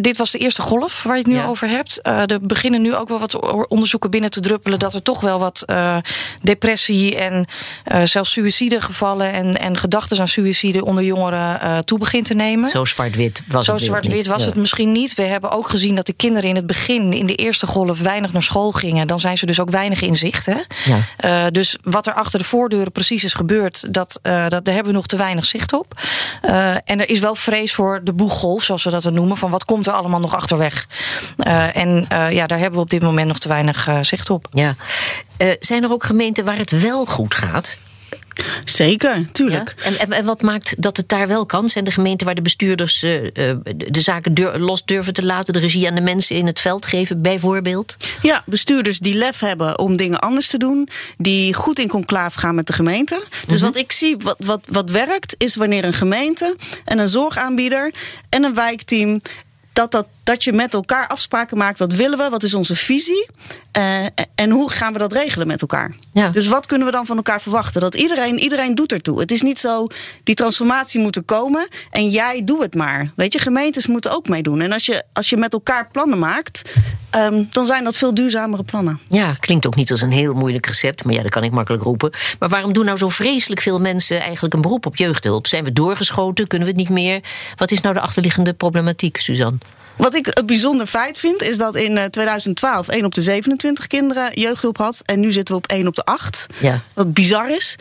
dit, 0.00 0.16
was 0.16 0.30
de 0.30 0.38
eerste 0.38 0.62
golf 0.62 1.02
waar 1.02 1.12
je 1.12 1.22
het 1.22 1.30
nu 1.30 1.36
ja. 1.36 1.46
over 1.46 1.68
hebt. 1.68 2.00
Uh, 2.02 2.30
er 2.30 2.40
beginnen 2.40 2.82
nu 2.82 2.94
ook 2.94 3.08
wel 3.08 3.18
wat 3.18 3.66
onderzoeken 3.68 4.10
binnen 4.10 4.30
te 4.30 4.40
druppelen 4.40 4.78
dat 4.78 4.94
er 4.94 5.02
toch 5.02 5.20
wel 5.20 5.38
wat 5.38 5.62
uh, 5.66 5.96
depressie 6.42 7.16
en 7.16 7.46
uh, 7.92 8.02
zelfs 8.04 8.32
suïcidegevallen 8.32 9.32
en, 9.32 9.60
en 9.60 9.76
gedachten 9.76 10.20
aan 10.20 10.28
suïcide 10.28 10.84
onder 10.84 11.04
jongeren 11.04 11.84
toe 11.84 11.98
begint 11.98 12.26
te 12.26 12.34
nemen. 12.34 12.70
Zo 12.70 12.84
zwart-wit 12.84 13.42
was 13.48 13.64
Zo 13.64 13.72
het. 13.72 13.80
Zo 13.80 13.86
zwart-wit 13.86 14.26
was 14.26 14.40
ja. 14.40 14.46
het 14.46 14.56
misschien 14.56 14.92
niet. 14.92 15.14
We 15.14 15.22
hebben 15.22 15.50
ook 15.50 15.68
gezien 15.68 15.94
dat 15.94 16.06
de 16.06 16.12
kinderen 16.12 16.48
in 16.48 16.56
het 16.56 16.66
begin, 16.66 17.12
in 17.12 17.26
de 17.26 17.34
eerste 17.34 17.66
golf, 17.66 18.00
weinig 18.00 18.32
naar 18.32 18.42
school 18.42 18.72
gingen. 18.72 19.06
Dan 19.06 19.20
zijn 19.20 19.38
ze 19.38 19.46
dus 19.46 19.60
ook 19.60 19.70
weinig 19.70 20.02
in 20.02 20.16
zicht. 20.16 20.46
Hè? 20.46 20.60
Ja. 21.18 21.50
dus 21.50 21.78
wat 21.82 22.06
er 22.06 22.14
achter 22.14 22.38
de 22.38 22.44
voordeuren 22.44 22.92
precies 22.92 23.24
is 23.24 23.34
gebeurd, 23.34 23.94
dat, 23.94 24.18
dat, 24.22 24.50
daar 24.50 24.74
hebben 24.74 24.86
we 24.86 24.92
nog 24.92 25.06
te 25.06 25.16
weinig 25.16 25.46
zicht 25.46 25.72
op. 25.72 26.00
en 26.84 27.00
er 27.00 27.11
is 27.12 27.20
wel 27.20 27.34
vrees 27.34 27.74
voor 27.74 28.00
de 28.04 28.12
boeggolf, 28.12 28.62
zoals 28.62 28.84
we 28.84 28.90
dat 28.90 29.02
dan 29.02 29.14
noemen. 29.14 29.36
Van 29.36 29.50
wat 29.50 29.64
komt 29.64 29.86
er 29.86 29.92
allemaal 29.92 30.20
nog 30.20 30.34
achterweg? 30.34 30.86
Uh, 31.46 31.76
en 31.76 32.06
uh, 32.12 32.30
ja, 32.32 32.46
daar 32.46 32.58
hebben 32.58 32.78
we 32.78 32.84
op 32.84 32.90
dit 32.90 33.02
moment 33.02 33.26
nog 33.26 33.38
te 33.38 33.48
weinig 33.48 33.88
uh, 33.88 33.98
zicht 34.00 34.30
op. 34.30 34.46
Ja. 34.50 34.74
zijn 35.60 35.82
er 35.82 35.92
ook 35.92 36.04
gemeenten 36.04 36.44
waar 36.44 36.58
het 36.58 36.80
wel 36.80 37.06
goed 37.06 37.34
gaat? 37.34 37.78
Zeker, 38.64 39.28
tuurlijk. 39.32 39.74
Ja? 39.76 39.84
En, 39.84 39.98
en, 39.98 40.12
en, 40.12 40.24
wat 40.24 40.42
maakt 40.42 40.82
dat 40.82 40.96
het 40.96 41.08
daar 41.08 41.28
wel 41.28 41.46
kan? 41.46 41.68
Zijn 41.68 41.84
de 41.84 41.90
gemeenten 41.90 42.26
waar 42.26 42.34
de 42.34 42.42
bestuurders 42.42 43.02
uh, 43.02 43.30
de 43.76 44.00
zaken 44.00 44.34
dur 44.34 44.58
los 44.58 44.84
durven 44.84 45.12
te 45.12 45.24
laten, 45.24 45.52
de 45.52 45.58
regie 45.58 45.88
aan 45.88 45.94
de 45.94 46.00
mensen 46.00 46.36
in 46.36 46.46
het 46.46 46.60
veld 46.60 46.86
geven, 46.86 47.22
bijvoorbeeld? 47.22 47.96
Ja, 48.22 48.42
bestuurders 48.46 48.98
die 48.98 49.14
lef 49.14 49.40
hebben 49.40 49.78
om 49.78 49.96
dingen 49.96 50.18
anders 50.18 50.48
te 50.48 50.58
doen, 50.58 50.88
die 51.18 51.54
goed 51.54 51.78
in 51.78 51.88
conclave 51.88 52.38
gaan 52.38 52.54
met 52.54 52.66
de 52.66 52.72
gemeente. 52.72 53.22
Dus 53.30 53.40
mm 53.46 53.54
-hmm. 53.54 53.60
wat 53.60 53.76
ik 53.76 53.92
zie, 53.92 54.16
wat, 54.16 54.36
wat, 54.38 54.60
wat 54.66 54.90
werkt, 54.90 55.34
is 55.38 55.56
wanneer 55.56 55.84
een 55.84 55.92
gemeente 55.92 56.56
en 56.84 56.98
een 56.98 57.08
zorgaanbieder 57.08 57.94
en 58.28 58.44
een 58.44 58.54
wijkteam 58.54 59.20
dat, 59.72 59.90
dat, 59.90 60.06
dat 60.22 60.44
je 60.44 60.52
met 60.52 60.74
elkaar 60.74 61.08
afspraken 61.08 61.58
maakt. 61.58 61.78
Wat 61.78 61.92
willen 61.92 62.18
we? 62.18 62.28
Wat 62.28 62.42
is 62.42 62.54
onze 62.54 62.76
visie? 62.76 63.26
Uh, 63.76 64.06
en 64.34 64.50
hoe 64.50 64.70
gaan 64.70 64.92
we 64.92 64.98
dat 64.98 65.12
regelen 65.12 65.46
met 65.46 65.60
elkaar? 65.60 65.94
Ja. 66.12 66.28
Dus 66.28 66.46
wat 66.46 66.66
kunnen 66.66 66.86
we 66.86 66.92
dan 66.92 67.06
van 67.06 67.16
elkaar 67.16 67.40
verwachten? 67.40 67.80
Dat 67.80 67.94
iedereen, 67.94 68.38
iedereen 68.38 68.74
doet 68.74 68.92
ertoe. 68.92 69.20
Het 69.20 69.30
is 69.30 69.42
niet 69.42 69.58
zo, 69.58 69.86
die 70.24 70.34
transformatie 70.34 71.00
moet 71.00 71.16
er 71.16 71.22
komen 71.22 71.68
en 71.90 72.08
jij 72.08 72.44
doe 72.44 72.62
het 72.62 72.74
maar. 72.74 73.12
Weet 73.16 73.32
je, 73.32 73.38
gemeentes 73.38 73.86
moeten 73.86 74.10
ook 74.10 74.28
meedoen. 74.28 74.60
En 74.60 74.72
als 74.72 74.86
je, 74.86 75.04
als 75.12 75.30
je 75.30 75.36
met 75.36 75.52
elkaar 75.52 75.88
plannen 75.92 76.18
maakt, 76.18 76.62
um, 77.16 77.48
dan 77.50 77.66
zijn 77.66 77.84
dat 77.84 77.96
veel 77.96 78.14
duurzamere 78.14 78.62
plannen. 78.62 79.00
Ja, 79.08 79.34
klinkt 79.40 79.66
ook 79.66 79.74
niet 79.74 79.90
als 79.90 80.00
een 80.00 80.12
heel 80.12 80.34
moeilijk 80.34 80.66
recept, 80.66 81.04
maar 81.04 81.14
ja, 81.14 81.22
dat 81.22 81.30
kan 81.30 81.44
ik 81.44 81.52
makkelijk 81.52 81.82
roepen. 81.82 82.12
Maar 82.38 82.48
waarom 82.48 82.72
doen 82.72 82.84
nou 82.84 82.98
zo 82.98 83.08
vreselijk 83.08 83.60
veel 83.60 83.80
mensen 83.80 84.20
eigenlijk 84.20 84.54
een 84.54 84.60
beroep 84.60 84.86
op 84.86 84.96
jeugdhulp? 84.96 85.46
Zijn 85.46 85.64
we 85.64 85.72
doorgeschoten? 85.72 86.46
Kunnen 86.46 86.68
we 86.68 86.74
het 86.74 86.82
niet 86.82 86.96
meer? 86.98 87.20
Wat 87.56 87.70
is 87.70 87.80
nou 87.80 87.94
de 87.94 88.00
achterliggende 88.00 88.52
problematiek, 88.52 89.16
Suzanne? 89.16 89.58
Wat 89.96 90.14
ik 90.14 90.38
een 90.38 90.46
bijzonder 90.46 90.86
feit 90.86 91.18
vind, 91.18 91.42
is 91.42 91.58
dat 91.58 91.76
in 91.76 92.10
2012 92.10 92.88
1 92.88 93.04
op 93.04 93.14
de 93.14 93.22
27 93.22 93.86
kinderen 93.86 94.40
jeugdhulp 94.40 94.76
had. 94.76 95.02
En 95.04 95.20
nu 95.20 95.32
zitten 95.32 95.54
we 95.54 95.60
op 95.60 95.70
1 95.70 95.86
op 95.86 95.94
de 95.94 96.04
8. 96.04 96.46
Ja. 96.60 96.80
Wat 96.94 97.12
bizar 97.12 97.50
is. 97.50 97.76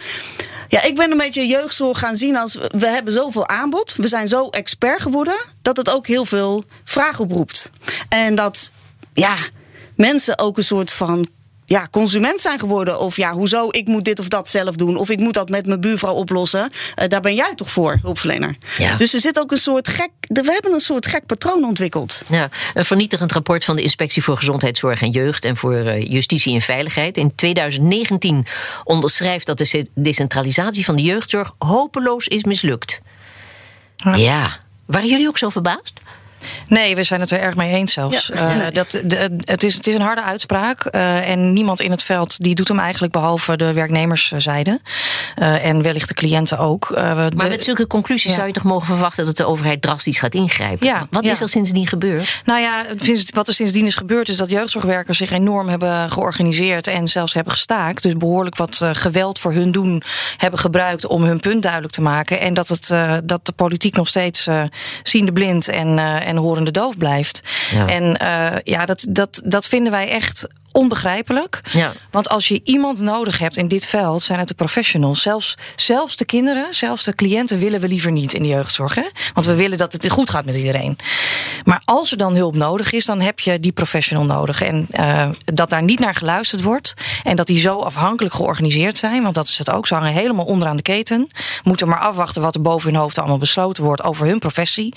Ja, 0.68 0.84
ik 0.84 0.96
ben 0.96 1.12
een 1.12 1.18
beetje 1.18 1.48
jeugdzorg 1.48 2.00
gaan 2.00 2.16
zien 2.16 2.38
als 2.38 2.56
we 2.56 2.88
hebben 2.88 3.14
zoveel 3.14 3.48
aanbod. 3.48 3.96
We 3.96 4.08
zijn 4.08 4.28
zo 4.28 4.50
expert 4.50 5.02
geworden 5.02 5.36
dat 5.62 5.78
het 5.78 5.90
ook 5.90 6.08
heel 6.08 6.26
veel 6.26 6.64
vraag 6.84 7.20
oproept. 7.20 7.70
En 8.10 8.36
dat 8.36 8.72
ja, 9.14 9.36
mensen 9.96 10.40
ook 10.40 10.58
een 10.58 10.64
soort 10.64 10.92
van 10.92 11.28
ja, 11.72 11.88
consument 11.92 12.42
zijn 12.42 12.60
geworden. 12.60 13.00
Of 13.00 13.16
ja, 13.16 13.34
hoezo, 13.34 13.68
ik 13.70 13.88
moet 13.88 14.06
dit 14.06 14.20
of 14.20 14.28
dat 14.28 14.50
zelf 14.50 14.76
doen. 14.76 14.98
Of 14.98 15.10
ik 15.10 15.20
moet 15.20 15.34
dat 15.34 15.50
met 15.50 15.66
mijn 15.66 15.82
buurvrouw 15.82 16.14
oplossen. 16.14 16.70
Uh, 16.70 17.08
daar 17.08 17.22
ben 17.22 17.36
jij 17.36 17.56
toch 17.56 17.70
voor, 17.70 18.00
hulpverlener. 18.02 18.58
Ja. 18.78 18.96
Dus 18.96 19.14
er 19.14 19.20
zit 19.20 19.40
ook 19.40 19.52
een 19.52 19.58
soort 19.58 19.88
gek... 19.88 20.10
We 20.20 20.52
hebben 20.52 20.74
een 20.74 20.80
soort 20.80 21.08
gek 21.08 21.26
patroon 21.26 21.64
ontwikkeld. 21.64 22.24
Ja, 22.28 22.50
een 22.74 22.86
vernietigend 22.86 23.32
rapport 23.32 23.66
van 23.66 23.76
de 23.76 23.82
Inspectie 23.82 24.24
voor 24.24 24.38
Gezondheidszorg 24.38 25.02
en 25.02 25.10
Jeugd... 25.10 25.46
en 25.46 25.58
voor 25.58 25.74
uh, 25.74 26.02
Justitie 26.02 26.54
en 26.54 26.62
Veiligheid 26.62 27.18
in 27.18 27.36
2019 27.36 28.46
onderschrijft... 28.84 29.46
dat 29.46 29.58
de 29.58 29.86
decentralisatie 29.96 30.86
van 30.86 30.96
de 30.96 31.02
jeugdzorg 31.04 31.54
hopeloos 31.58 32.28
is 32.28 32.44
mislukt. 32.44 33.02
Ja. 33.96 34.16
ja. 34.16 34.58
Waren 34.86 35.10
jullie 35.10 35.28
ook 35.28 35.38
zo 35.38 35.50
verbaasd? 35.50 35.94
Nee, 36.72 36.96
we 36.96 37.04
zijn 37.04 37.20
het 37.20 37.32
er 37.32 37.40
erg 37.40 37.56
mee 37.56 37.74
eens 37.74 37.94
zelfs. 37.94 38.28
Ja. 38.28 38.56
Uh, 38.56 38.66
dat, 38.74 39.00
de, 39.04 39.38
het, 39.40 39.64
is, 39.64 39.76
het 39.76 39.88
is 39.88 39.96
een 39.96 40.02
harde 40.02 40.24
uitspraak. 40.24 40.88
Uh, 40.92 41.30
en 41.30 41.54
niemand 41.54 41.82
in 41.82 41.92
het 41.92 42.04
veld 42.04 42.44
die 42.44 42.56
doet 42.56 42.68
hem 42.68 42.80
eigenlijk 42.80 43.14
behalve 43.14 43.58
de 43.58 43.74
werknemerszijde. 43.74 44.80
Uh, 45.36 45.66
en 45.66 45.82
wellicht 45.82 46.08
de 46.08 46.14
cliënten 46.14 46.58
ook. 46.58 46.90
maar 46.90 47.30
de, 47.30 47.36
met 47.36 47.64
zulke 47.64 47.88
conclusies 47.88 48.30
ja. 48.30 48.36
zou 48.36 48.48
je 48.48 48.54
toch 48.54 48.64
mogen 48.64 48.86
verwachten 48.86 49.26
dat 49.26 49.38
de 49.38 49.46
overheid 49.46 49.82
drastisch 49.82 50.20
gaat 50.20 50.34
ingrijpen? 50.34 50.88
Ja, 50.88 51.08
Wat 51.10 51.24
is 51.24 51.42
er 51.42 51.50
sindsdien 51.50 51.88
gebeurd? 51.88 52.42
Nou 52.46 52.60
ja, 52.60 52.86
wat 53.34 53.48
er 53.48 53.54
sindsdien 53.54 53.86
is 53.86 53.96
gebeurd 53.96 54.30
is 54.30 54.38
dat 54.38 54.50
jeugdzorgwerkers 54.50 55.18
zich 55.18 55.32
enorm 55.32 55.70
hebben 55.70 56.12
georganiseerd 56.12 56.88
en 56.88 57.08
zelfs 57.08 57.34
hebben 57.34 57.54
gestaakt. 57.54 58.04
Dus 58.04 58.18
behoorlijk 58.18 58.56
wat 58.56 58.82
geweld 58.92 59.40
voor 59.40 59.54
hun 59.54 59.72
doen 59.72 60.02
hebben 60.38 60.60
gebruikt 60.60 61.08
om 61.08 61.24
hun 61.24 61.40
punt 61.40 61.62
duidelijk 61.62 61.94
te 61.94 62.02
maken. 62.02 62.40
En 62.40 62.54
dat, 62.54 62.68
het, 62.68 62.94
dat 63.24 63.46
de 63.46 63.52
politiek 63.52 63.96
nog 63.96 64.08
steeds 64.08 64.48
ziende 65.04 65.32
blind 65.32 65.68
en, 65.68 66.00
en 66.00 66.38
horende 66.62 66.80
doof 66.80 66.98
blijft. 66.98 67.42
Ja. 67.72 67.88
En 67.88 68.04
uh, 68.22 68.60
ja, 68.64 68.86
dat, 68.86 69.06
dat, 69.10 69.42
dat 69.46 69.68
vinden 69.68 69.92
wij 69.92 70.10
echt 70.10 70.48
onbegrijpelijk. 70.72 71.62
Ja. 71.72 71.94
Want 72.12 72.30
als 72.30 72.48
je 72.48 72.62
iemand 72.64 73.00
nodig 73.00 73.38
hebt 73.38 73.58
in 73.58 73.68
dit 73.68 73.86
veld, 73.86 74.22
zijn 74.22 74.40
het 74.40 74.48
de 74.48 74.54
professionals. 74.54 75.22
Zelfs, 75.22 75.58
zelfs 75.76 76.16
de 76.16 76.26
kinderen, 76.26 76.76
zelfs 76.76 77.04
de 77.04 77.16
cliënten 77.16 77.60
willen 77.60 77.80
we 77.80 77.88
liever 77.88 78.12
niet 78.12 78.34
in 78.34 78.42
de 78.42 78.48
jeugdzorg. 78.48 78.96
Hè? 78.96 79.10
Want 79.34 79.46
we 79.46 79.56
willen 79.56 79.78
dat 79.78 79.94
het 79.94 80.10
goed 80.10 80.30
gaat 80.30 80.46
met 80.46 80.56
iedereen. 80.56 80.98
Maar 81.64 81.82
als 81.86 82.12
er 82.12 82.18
dan 82.18 82.36
hulp 82.36 82.56
nodig 82.56 82.92
is, 82.92 83.06
dan 83.06 83.22
heb 83.22 83.40
je 83.40 83.60
die 83.60 83.72
professional 83.72 84.26
nodig. 84.26 84.62
En 84.62 84.88
uh, 84.92 85.30
dat 85.46 85.70
daar 85.70 85.84
niet 85.84 86.00
naar 86.00 86.16
geluisterd 86.16 86.62
wordt. 86.62 86.94
En 87.24 87.36
dat 87.36 87.48
die 87.48 87.60
zo 87.60 87.80
afhankelijk 87.80 88.34
georganiseerd 88.34 88.98
zijn. 88.98 89.24
Want 89.24 89.36
dat 89.36 89.48
is 89.48 89.58
het 89.58 89.70
ook. 89.72 89.88
Ze 89.88 89.94
hangen 89.94 90.14
helemaal 90.14 90.46
onderaan 90.46 90.76
de 90.76 90.82
keten. 90.82 91.28
Moeten 91.64 91.88
maar 91.88 92.00
afwachten 92.00 92.42
wat 92.42 92.56
er 92.56 92.62
boven 92.62 92.92
hun 92.92 93.02
hoofd 93.02 93.18
allemaal 93.18 93.38
besloten 93.38 93.84
wordt 93.84 94.04
over 94.04 94.28
hun 94.28 94.40
professie. 94.40 94.96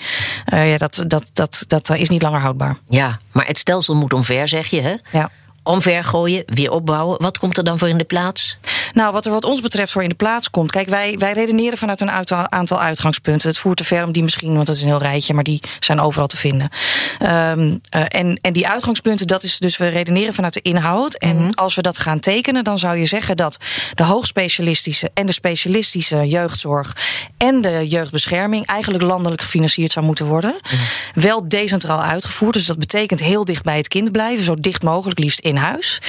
Uh, 0.53 0.71
ja, 0.71 0.77
dat, 0.77 1.03
dat, 1.07 1.29
dat, 1.33 1.63
dat 1.67 1.89
is 1.89 2.09
niet 2.09 2.21
langer 2.21 2.41
houdbaar. 2.41 2.77
Ja, 2.89 3.19
maar 3.31 3.47
het 3.47 3.57
stelsel 3.57 3.95
moet 3.95 4.13
omver, 4.13 4.47
zeg 4.47 4.67
je, 4.67 4.81
hè? 4.81 4.95
Ja 5.11 5.31
omvergooien, 5.65 6.43
weer 6.45 6.71
opbouwen. 6.71 7.21
Wat 7.21 7.37
komt 7.37 7.57
er 7.57 7.63
dan 7.63 7.77
voor 7.77 7.89
in 7.89 7.97
de 7.97 8.03
plaats? 8.03 8.57
Nou, 8.93 9.11
wat 9.11 9.25
er 9.25 9.31
wat 9.31 9.43
ons 9.43 9.61
betreft 9.61 9.91
voor 9.91 10.03
in 10.03 10.09
de 10.09 10.15
plaats 10.15 10.49
komt. 10.49 10.71
Kijk, 10.71 10.89
wij, 10.89 11.15
wij 11.17 11.33
redeneren 11.33 11.77
vanuit 11.77 12.01
een 12.01 12.11
aantal, 12.49 12.79
uitgangspunten. 12.79 13.49
Het 13.49 13.57
voert 13.57 13.77
te 13.77 13.83
ver 13.83 14.03
om 14.03 14.11
die 14.11 14.23
misschien, 14.23 14.53
want 14.53 14.65
dat 14.65 14.75
is 14.75 14.81
een 14.81 14.87
heel 14.87 15.01
rijtje, 15.01 15.33
maar 15.33 15.43
die 15.43 15.61
zijn 15.79 15.99
overal 15.99 16.27
te 16.27 16.37
vinden. 16.37 16.69
Um, 17.21 17.29
uh, 17.95 18.03
en, 18.07 18.39
en 18.41 18.53
die 18.53 18.67
uitgangspunten, 18.67 19.27
dat 19.27 19.43
is 19.43 19.57
dus 19.57 19.77
we 19.77 19.87
redeneren 19.87 20.33
vanuit 20.33 20.53
de 20.53 20.61
inhoud. 20.61 21.15
En 21.15 21.35
mm-hmm. 21.35 21.53
als 21.53 21.75
we 21.75 21.81
dat 21.81 21.97
gaan 21.97 22.19
tekenen, 22.19 22.63
dan 22.63 22.77
zou 22.77 22.97
je 22.97 23.05
zeggen 23.05 23.37
dat 23.37 23.57
de 23.93 24.03
hoogspecialistische 24.03 25.11
en 25.13 25.25
de 25.25 25.31
specialistische 25.31 26.27
jeugdzorg 26.27 26.95
en 27.37 27.61
de 27.61 27.87
jeugdbescherming 27.87 28.65
eigenlijk 28.65 29.03
landelijk 29.03 29.41
gefinancierd 29.41 29.91
zou 29.91 30.05
moeten 30.05 30.25
worden. 30.25 30.51
Mm-hmm. 30.51 30.87
Wel 31.13 31.47
decentraal 31.47 32.01
uitgevoerd. 32.01 32.53
Dus 32.53 32.65
dat 32.65 32.79
betekent 32.79 33.19
heel 33.19 33.45
dicht 33.45 33.63
bij 33.63 33.77
het 33.77 33.87
kind 33.87 34.11
blijven, 34.11 34.43
zo 34.43 34.55
dicht 34.55 34.83
mogelijk, 34.83 35.19
liefst 35.19 35.39
in 35.39 35.54
huis. 35.57 36.01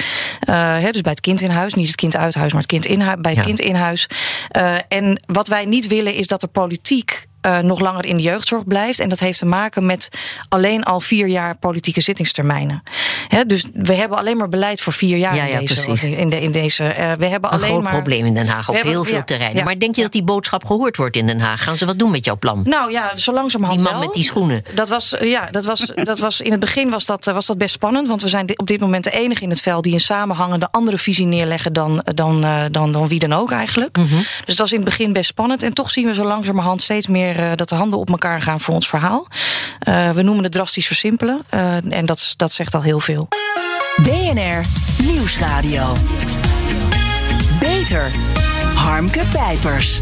Uh, 0.49 0.55
he, 0.77 0.91
dus 0.91 1.01
bij 1.01 1.11
het 1.11 1.21
kind 1.21 1.41
in 1.41 1.49
huis, 1.49 1.73
niet 1.73 1.87
het 1.87 1.95
kind 1.95 2.15
uit 2.15 2.35
huis, 2.35 2.51
maar 2.51 2.61
het 2.61 2.71
kind 2.71 2.85
in 2.85 2.99
huis, 2.99 3.21
bij 3.21 3.31
het 3.31 3.39
ja. 3.39 3.45
kind 3.45 3.59
in 3.59 3.75
huis. 3.75 4.07
Uh, 4.57 4.75
en 4.87 5.21
wat 5.25 5.47
wij 5.47 5.65
niet 5.65 5.87
willen 5.87 6.13
is 6.13 6.27
dat 6.27 6.41
de 6.41 6.47
politiek 6.47 7.27
uh, 7.41 7.59
nog 7.59 7.79
langer 7.79 8.05
in 8.05 8.17
de 8.17 8.23
jeugdzorg 8.23 8.65
blijft. 8.65 8.99
En 8.99 9.09
dat 9.09 9.19
heeft 9.19 9.39
te 9.39 9.45
maken 9.45 9.85
met 9.85 10.09
alleen 10.49 10.83
al 10.83 10.99
vier 10.99 11.27
jaar 11.27 11.57
politieke 11.57 12.01
zittingstermijnen. 12.01 12.83
Dus 13.47 13.65
we 13.73 13.93
hebben 13.93 14.17
alleen 14.17 14.37
maar 14.37 14.49
beleid 14.49 14.81
voor 14.81 14.93
vier 14.93 15.17
jaar 15.17 15.35
ja, 15.35 15.45
ja, 15.45 15.59
in, 15.59 15.65
deze, 15.65 16.15
in, 16.15 16.29
de, 16.29 16.41
in 16.41 16.51
deze. 16.51 16.83
Uh, 16.83 16.93
we 16.93 17.25
hebben 17.25 17.53
een 17.53 17.57
alleen 17.57 17.69
groot 17.69 17.83
maar, 17.83 17.93
probleem 17.93 18.25
in 18.25 18.33
Den 18.33 18.47
Haag 18.47 18.69
op 18.69 18.75
hebben, 18.75 18.93
heel 18.93 19.03
veel 19.03 19.15
ja, 19.15 19.23
terreinen. 19.23 19.63
maar 19.63 19.79
denk 19.79 19.95
je 19.95 20.01
dat 20.01 20.11
die 20.11 20.23
boodschap 20.23 20.65
gehoord 20.65 20.97
wordt 20.97 21.15
in 21.15 21.27
Den 21.27 21.39
Haag? 21.39 21.63
Gaan 21.63 21.77
ze 21.77 21.85
wat 21.85 21.99
doen 21.99 22.11
met 22.11 22.25
jouw 22.25 22.37
plan? 22.37 22.61
Nou 22.63 22.91
ja, 22.91 23.15
zo 23.15 23.33
langzamerhand 23.33 23.79
Die 23.79 23.89
man 23.89 23.97
wel. 23.97 24.07
met 24.07 24.15
die 24.15 24.23
schoenen. 24.23 24.63
Dat 24.73 24.89
was, 24.89 25.15
ja, 25.19 25.47
dat 25.51 25.65
was, 25.65 25.91
dat 26.03 26.19
was, 26.19 26.41
in 26.41 26.51
het 26.51 26.59
begin 26.59 26.89
was 26.89 27.05
dat, 27.05 27.25
was 27.25 27.45
dat 27.45 27.57
best 27.57 27.73
spannend. 27.73 28.07
Want 28.07 28.21
we 28.21 28.27
zijn 28.27 28.59
op 28.59 28.67
dit 28.67 28.79
moment 28.79 29.03
de 29.03 29.11
enige 29.11 29.43
in 29.43 29.49
het 29.49 29.61
veld 29.61 29.83
die 29.83 29.93
een 29.93 29.99
samenhangende 29.99 30.67
andere 30.71 30.97
visie 30.97 31.25
neerleggen 31.25 31.73
dan, 31.73 32.01
dan, 32.03 32.45
uh, 32.45 32.63
dan, 32.71 32.91
dan 32.91 33.07
wie 33.07 33.19
dan 33.19 33.33
ook 33.33 33.51
eigenlijk. 33.51 33.97
Mm 33.97 34.05
-hmm. 34.05 34.17
Dus 34.17 34.45
dat 34.45 34.57
was 34.57 34.71
in 34.71 34.79
het 34.81 34.89
begin 34.89 35.13
best 35.13 35.29
spannend. 35.29 35.63
En 35.63 35.73
toch 35.73 35.91
zien 35.91 36.05
we 36.05 36.13
zo 36.13 36.23
langzamerhand 36.23 36.81
steeds 36.81 37.07
meer 37.07 37.26
uh, 37.35 37.51
dat 37.55 37.69
de 37.69 37.75
handen 37.75 37.99
op 37.99 38.09
elkaar 38.09 38.41
gaan 38.41 38.59
voor 38.59 38.73
ons 38.73 38.89
verhaal. 38.89 39.27
Uh, 39.89 40.09
we 40.09 40.21
noemen 40.21 40.43
het 40.43 40.51
drastisch 40.51 40.87
versimpelen. 40.87 41.41
Uh, 41.53 41.93
en 41.93 42.05
dat, 42.05 42.33
dat 42.37 42.51
zegt 42.51 42.75
al 42.75 42.81
heel 42.81 42.99
veel. 42.99 43.27
BNR 44.03 44.65
Nieuwsradio. 45.03 45.93
Beter. 47.59 48.11
Harmke 48.75 49.23
Pijpers. 49.31 49.99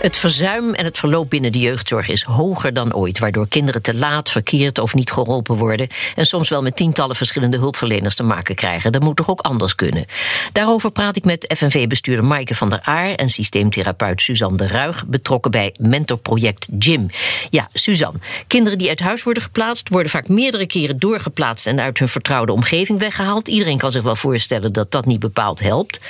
Het 0.00 0.16
verzuim 0.16 0.74
en 0.74 0.84
het 0.84 0.98
verloop 0.98 1.30
binnen 1.30 1.52
de 1.52 1.58
jeugdzorg 1.58 2.08
is 2.08 2.22
hoger 2.22 2.72
dan 2.72 2.94
ooit, 2.94 3.18
waardoor 3.18 3.48
kinderen 3.48 3.82
te 3.82 3.94
laat, 3.94 4.30
verkeerd 4.30 4.78
of 4.78 4.94
niet 4.94 5.10
geholpen 5.10 5.56
worden 5.56 5.88
en 6.14 6.26
soms 6.26 6.48
wel 6.48 6.62
met 6.62 6.76
tientallen 6.76 7.16
verschillende 7.16 7.56
hulpverleners 7.56 8.14
te 8.14 8.22
maken 8.22 8.54
krijgen. 8.54 8.92
Dat 8.92 9.02
moet 9.02 9.16
toch 9.16 9.28
ook 9.28 9.40
anders 9.40 9.74
kunnen? 9.74 10.04
Daarover 10.52 10.90
praat 10.90 11.16
ik 11.16 11.24
met 11.24 11.52
FNV-bestuurder 11.56 12.24
Maaike 12.24 12.54
van 12.54 12.70
der 12.70 12.80
Aar 12.82 13.14
en 13.14 13.28
systeemtherapeut 13.28 14.22
Suzanne 14.22 14.56
de 14.56 14.66
Ruig, 14.66 15.06
betrokken 15.06 15.50
bij 15.50 15.74
mentorproject 15.78 16.68
Jim. 16.78 17.06
Ja, 17.50 17.68
Suzanne, 17.72 18.18
kinderen 18.46 18.78
die 18.78 18.88
uit 18.88 19.00
huis 19.00 19.22
worden 19.22 19.42
geplaatst, 19.42 19.88
worden 19.88 20.10
vaak 20.10 20.28
meerdere 20.28 20.66
keren 20.66 20.98
doorgeplaatst 20.98 21.66
en 21.66 21.80
uit 21.80 21.98
hun 21.98 22.08
vertrouwde 22.08 22.52
omgeving 22.52 22.98
weggehaald. 22.98 23.48
Iedereen 23.48 23.78
kan 23.78 23.90
zich 23.90 24.02
wel 24.02 24.16
voorstellen 24.16 24.72
dat 24.72 24.90
dat 24.90 25.06
niet 25.06 25.20
bepaald 25.20 25.60
helpt. 25.60 26.00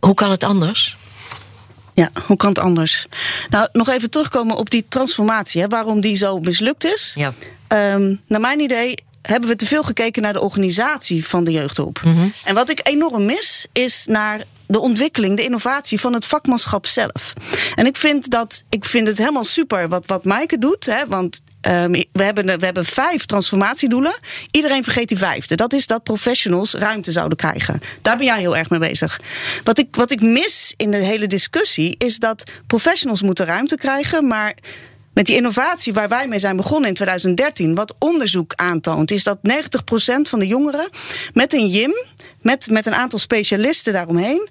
Hoe 0.00 0.14
kan 0.14 0.30
het 0.30 0.44
anders? 0.44 0.96
Ja, 1.94 2.10
hoe 2.26 2.36
kan 2.36 2.48
het 2.48 2.58
anders? 2.58 3.06
Nou, 3.48 3.68
nog 3.72 3.88
even 3.88 4.10
terugkomen 4.10 4.56
op 4.56 4.70
die 4.70 4.84
transformatie, 4.88 5.60
hè, 5.60 5.68
waarom 5.68 6.00
die 6.00 6.16
zo 6.16 6.40
mislukt 6.40 6.84
is. 6.84 7.12
Ja. 7.14 7.34
Um, 7.94 8.20
naar 8.26 8.40
mijn 8.40 8.60
idee 8.60 8.94
hebben 9.22 9.48
we 9.48 9.56
te 9.56 9.66
veel 9.66 9.82
gekeken 9.82 10.22
naar 10.22 10.32
de 10.32 10.40
organisatie 10.40 11.26
van 11.26 11.44
de 11.44 11.50
jeugdhulp. 11.50 12.00
Mm 12.04 12.14
-hmm. 12.14 12.32
En 12.44 12.54
wat 12.54 12.70
ik 12.70 12.80
enorm 12.82 13.24
mis, 13.24 13.66
is 13.72 14.04
naar 14.08 14.44
de 14.66 14.80
ontwikkeling, 14.80 15.36
de 15.36 15.44
innovatie 15.44 16.00
van 16.00 16.12
het 16.12 16.24
vakmanschap 16.24 16.86
zelf. 16.86 17.32
En 17.74 17.86
ik 17.86 17.96
vind 17.96 18.30
dat 18.30 18.62
ik 18.68 18.84
vind 18.84 19.08
het 19.08 19.18
helemaal 19.18 19.44
super 19.44 19.88
wat, 19.88 20.06
wat 20.06 20.24
Maaike 20.24 20.58
doet. 20.58 20.86
Hè, 20.86 21.06
want 21.06 21.40
um, 21.68 21.92
we, 21.92 22.22
hebben, 22.22 22.58
we 22.58 22.64
hebben 22.64 22.84
vijf 22.84 23.26
transformatiedoelen. 23.26 24.14
Iedereen 24.50 24.84
vergeet 24.84 25.08
die 25.08 25.18
vijfde. 25.18 25.54
Dat 25.54 25.72
is 25.72 25.86
dat 25.86 26.02
professionals 26.02 26.74
ruimte 26.74 27.12
zouden 27.12 27.38
krijgen. 27.38 27.80
Daar 28.02 28.16
ben 28.16 28.26
jij 28.26 28.38
heel 28.38 28.56
erg 28.56 28.70
mee 28.70 28.80
bezig. 28.80 29.20
Wat 29.64 29.78
ik, 29.78 29.96
wat 29.96 30.10
ik 30.10 30.20
mis 30.20 30.74
in 30.76 30.90
de 30.90 30.96
hele 31.04 31.26
discussie 31.26 31.94
is 31.98 32.18
dat 32.18 32.50
professionals 32.66 33.22
moeten 33.22 33.46
ruimte 33.46 33.76
krijgen, 33.76 34.26
maar 34.26 34.54
met 35.14 35.26
die 35.26 35.36
innovatie 35.36 35.92
waar 35.92 36.08
wij 36.08 36.28
mee 36.28 36.38
zijn 36.38 36.56
begonnen 36.56 36.88
in 36.88 36.94
2013, 36.94 37.74
wat 37.74 37.94
onderzoek 37.98 38.52
aantoont, 38.56 39.10
is 39.10 39.24
dat 39.24 39.38
90% 39.38 39.42
van 40.22 40.38
de 40.38 40.46
jongeren 40.46 40.88
met 41.34 41.52
een 41.52 41.66
JIM, 41.66 41.94
met, 42.40 42.70
met 42.70 42.86
een 42.86 42.94
aantal 42.94 43.18
specialisten 43.18 43.92
daaromheen. 43.92 44.48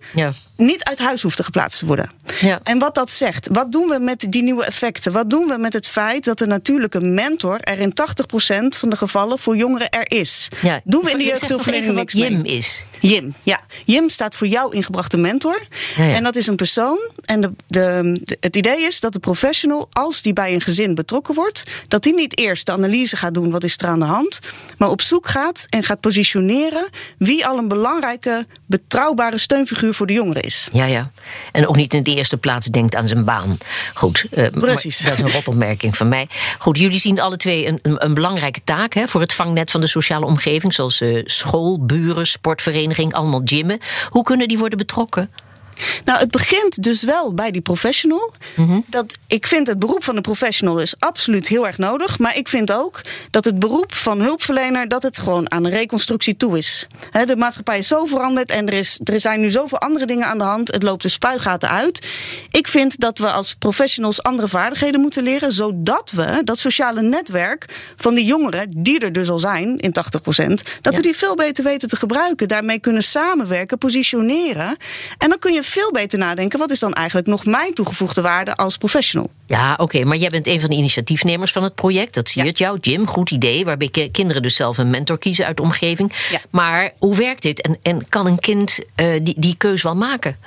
Niet 0.62 0.84
uit 0.84 1.00
huis 1.00 1.22
hoefden 1.22 1.46
geplaatst 1.46 1.80
te 1.80 1.86
worden. 1.86 2.12
Ja. 2.39 2.60
En 2.63 2.80
wat 2.80 2.96
dat 2.96 3.12
zegt, 3.12 3.48
wat 3.51 3.72
doen 3.72 3.88
we 3.88 4.00
met 4.00 4.25
die 4.30 4.44
nieuwe 4.44 4.65
effecten? 4.65 5.12
Wat 5.12 5.30
doen 5.30 5.48
we 5.48 5.58
met 5.58 5.74
het 5.74 5.88
feit 5.88 6.24
dat 6.24 6.38
de 6.38 6.46
natuurlijke 6.46 7.01
mentor 7.01 7.60
er 7.60 7.80
in 7.80 7.94
80% 7.94 8.77
van 8.77 8.89
de 8.89 8.96
gevallen 8.96 9.39
voor 9.39 9.56
jongeren 9.56 9.89
er 9.89 10.12
is? 10.12 10.48
Ja. 10.62 10.82
Doen 10.84 11.03
we 11.03 11.12
in 11.12 11.18
de 11.18 11.24
jeugdhulpverlening 11.24 11.94
niks 11.94 12.13
wat 12.13 12.24
JIM 12.24 12.46
is? 12.46 12.84
JIM, 13.00 13.34
ja. 13.44 13.62
JIM 13.86 14.10
staat 14.10 14.36
voor 14.36 14.48
jouw 14.48 14.70
ingebrachte 14.70 15.18
mentor. 15.18 15.65
Ja, 15.96 16.03
ja. 16.03 16.15
En 16.15 16.24
dat 16.24 16.36
is 16.36 16.48
een 16.48 16.56
persoon. 16.56 17.00
En 17.25 17.41
de, 17.41 17.51
de, 17.68 18.20
de, 18.24 18.38
het 18.39 18.56
idee 18.56 18.82
is 18.82 19.00
dat 19.00 19.13
de 19.13 19.20
professional, 19.20 19.89
als 19.91 20.22
die 20.22 20.34
bij 20.34 20.53
een 20.53 20.62
gezin 20.62 20.96
betrokken 20.96 21.36
wordt, 21.36 21.63
dat 21.88 22.03
die 22.03 22.13
niet 22.13 22.38
eerst 22.38 22.65
de 22.65 22.72
analyse 22.72 23.18
gaat 23.18 23.34
doen 23.34 23.51
wat 23.51 23.63
is 23.63 23.77
er 23.77 23.88
aan 23.88 24.00
de 24.00 24.06
hand, 24.06 24.39
maar 24.77 24.89
op 24.89 25.01
zoek 25.01 25.27
gaat 25.27 25.65
en 25.70 25.84
gaat 25.84 26.00
positioneren 26.00 26.89
wie 27.18 27.46
al 27.46 27.58
een 27.58 27.68
belangrijke, 27.68 28.46
betrouwbare 28.72 29.38
steunfiguur 29.38 29.94
voor 29.94 30.08
de 30.08 30.13
jongeren 30.13 30.44
is. 30.44 30.68
Ja, 30.72 30.86
ja. 30.86 31.12
En 31.51 31.68
ook 31.68 31.75
niet 31.75 31.94
in 31.94 32.04
de 32.04 32.16
eerste 32.16 32.38
plaats 32.38 32.68
denkt 32.68 32.96
aan 32.96 33.08
zijn 33.08 33.25
baan. 33.25 33.58
Goed, 33.94 34.25
uh, 34.32 34.48
Precies. 34.48 35.00
dat 35.00 35.13
is 35.13 35.20
een 35.20 35.32
rotopmerking 35.32 35.98
van 35.98 36.10
mij. 36.10 36.28
Goed, 36.60 36.78
jullie 36.78 37.00
zien 37.00 37.20
alle 37.20 37.38
twee 37.38 37.68
een, 37.68 37.80
een, 37.82 38.06
een 38.06 38.13
belangrijke 38.13 38.62
taak 38.63 38.94
hè, 38.94 39.08
voor 39.08 39.22
het 39.22 39.34
vangnet 39.34 39.72
van 39.72 39.82
de 39.82 39.88
sociale 39.88 40.25
omgeving, 40.25 40.74
zoals 40.74 41.01
uh, 41.01 41.22
school, 41.25 41.86
buren, 41.86 42.28
sportvereniging, 42.28 43.13
allemaal 43.13 43.42
gymmen. 43.46 43.80
Hoe 44.10 44.24
kunnen 44.24 44.48
die 44.48 44.58
worden 44.58 44.78
betrokken? 44.78 45.30
Nou, 46.06 46.20
het 46.20 46.32
begint 46.32 46.84
dus 46.84 47.04
wel 47.04 47.34
bij 47.34 47.52
die 47.52 47.62
professional. 47.62 48.34
Mm 48.56 48.68
-hmm. 48.68 48.84
dat, 48.88 49.18
ik 49.28 49.48
vind 49.48 49.68
het 49.68 49.80
beroep 49.80 50.04
van 50.04 50.16
de 50.16 50.22
professional 50.22 50.80
is 50.80 50.96
absoluut 51.00 51.48
heel 51.48 51.68
erg 51.68 51.78
nodig. 51.78 52.20
Maar 52.20 52.38
ik 52.38 52.48
vind 52.48 52.72
ook 52.72 53.02
dat 53.32 53.46
het 53.46 53.60
beroep 53.60 53.94
van 53.94 54.20
hulpverlener... 54.20 54.88
dat 54.88 55.04
het 55.04 55.18
gewoon 55.18 55.52
aan 55.52 55.66
een 55.66 55.72
reconstructie 55.72 56.38
toe 56.38 56.58
is. 56.58 56.88
He, 57.12 57.26
de 57.26 57.36
maatschappij 57.36 57.78
is 57.78 57.88
zo 57.88 58.06
veranderd 58.06 58.52
en 58.52 58.68
er, 58.68 58.74
is, 58.74 59.00
er 59.04 59.20
zijn 59.20 59.40
nu 59.40 59.52
zoveel 59.52 59.80
andere 59.80 60.06
dingen 60.06 60.28
aan 60.28 60.38
de 60.38 60.44
hand. 60.44 60.72
Het 60.72 60.84
loopt 60.84 61.04
de 61.04 61.10
spuigaten 61.10 61.70
uit. 61.70 62.08
Ik 62.52 62.68
vind 62.68 63.00
dat 63.00 63.18
we 63.18 63.32
als 63.32 63.56
professionals 63.56 64.24
andere 64.24 64.48
vaardigheden 64.48 65.02
moeten 65.02 65.24
leren... 65.24 65.52
zodat 65.52 66.12
we 66.12 66.42
dat 66.44 66.58
sociale 66.58 67.02
netwerk 67.02 67.66
van 67.96 68.16
die 68.16 68.26
jongeren... 68.26 68.68
die 68.78 69.00
er 69.00 69.12
dus 69.12 69.30
al 69.30 69.40
zijn, 69.40 69.78
in 69.78 69.92
80 69.92 70.22
procent... 70.22 70.64
dat 70.82 70.94
ja. 70.94 71.00
we 71.00 71.06
die 71.08 71.16
veel 71.16 71.36
beter 71.36 71.64
weten 71.64 71.90
te 71.90 71.96
gebruiken. 71.96 72.48
Daarmee 72.48 72.80
kunnen 72.80 73.04
samenwerken, 73.04 73.78
positioneren. 73.78 74.78
En 75.18 75.30
dan 75.30 75.40
kun 75.40 75.54
je 75.54 75.64
veel 75.72 75.92
beter 75.92 76.20
nadenken: 76.20 76.60
wat 76.60 76.72
is 76.72 76.80
dan 76.80 76.94
eigenlijk 76.94 77.28
nog 77.28 77.46
mijn 77.46 77.74
toegevoegde 77.74 78.22
waarde 78.22 78.56
als 78.56 78.78
professional? 78.78 79.32
Ja, 79.46 79.74
oké, 79.78 80.04
maar 80.04 80.18
jij 80.18 80.30
bent 80.30 80.48
een 80.48 80.60
van 80.60 80.70
de 80.70 80.75
initiatiefnemers 80.75 81.51
van 81.51 81.63
het 81.63 81.75
project. 81.75 82.13
Dat 82.13 82.30
zie 82.30 82.44
je 82.44 82.51
jou, 82.51 82.78
Jim. 82.82 83.08
Goed 83.08 83.32
idee. 83.32 83.66
Waarbij 83.66 84.10
kinderen 84.12 84.42
dus 84.42 84.56
zelf 84.56 84.78
een 84.78 84.90
mentor 84.90 85.18
kiezen 85.18 85.46
uit 85.46 85.58
de 85.58 85.63
omgeving. 85.63 86.13
Ja. 86.32 86.40
Maar 86.50 86.92
hoe 86.98 87.16
werkt 87.16 87.42
dit? 87.42 87.62
En, 87.62 87.78
en 87.82 88.10
kan 88.10 88.25
een 88.25 88.40
kind 88.40 88.80
uh, 88.96 89.20
die, 89.22 89.36
die 89.38 89.56
keus 89.58 89.82
wel 89.82 89.96
maken? 89.96 90.38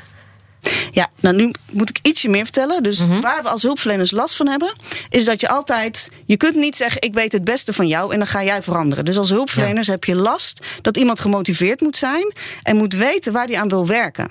Ja, 0.90 1.09
nou 1.21 1.37
nu 1.37 1.50
moet 1.71 1.88
ik 1.90 1.99
ietsje 2.02 2.28
meer 2.28 2.43
vertellen. 2.45 2.83
Dus 2.83 2.99
Mhm. 2.99 3.21
waar 3.21 3.43
we 3.43 3.49
als 3.49 3.62
hulpverleners 3.62 4.11
last 4.11 4.37
van 4.37 4.47
hebben, 4.47 4.75
is 5.11 5.25
dat 5.25 5.40
je 5.40 5.49
altijd. 5.49 6.11
Je 6.26 6.37
kunt 6.37 6.54
niet 6.57 6.76
zeggen: 6.76 7.02
ik 7.02 7.14
weet 7.14 7.33
het 7.33 7.45
beste 7.45 7.73
van 7.73 7.87
jou 7.88 8.12
en 8.12 8.19
dan 8.19 8.26
ga 8.26 8.45
jij 8.45 8.62
veranderen. 8.62 9.04
Dus 9.04 9.16
als 9.19 9.31
hulpverleners 9.31 9.87
heb 9.87 10.04
je 10.04 10.14
last 10.14 10.66
dat 10.83 10.97
iemand 10.97 11.21
gemotiveerd 11.21 11.81
moet 11.81 11.97
zijn 11.97 12.33
en 12.62 12.76
moet 12.76 12.93
weten 12.95 13.33
waar 13.33 13.47
hij 13.47 13.59
aan 13.59 13.69
wil 13.69 13.87
werken. 13.87 14.31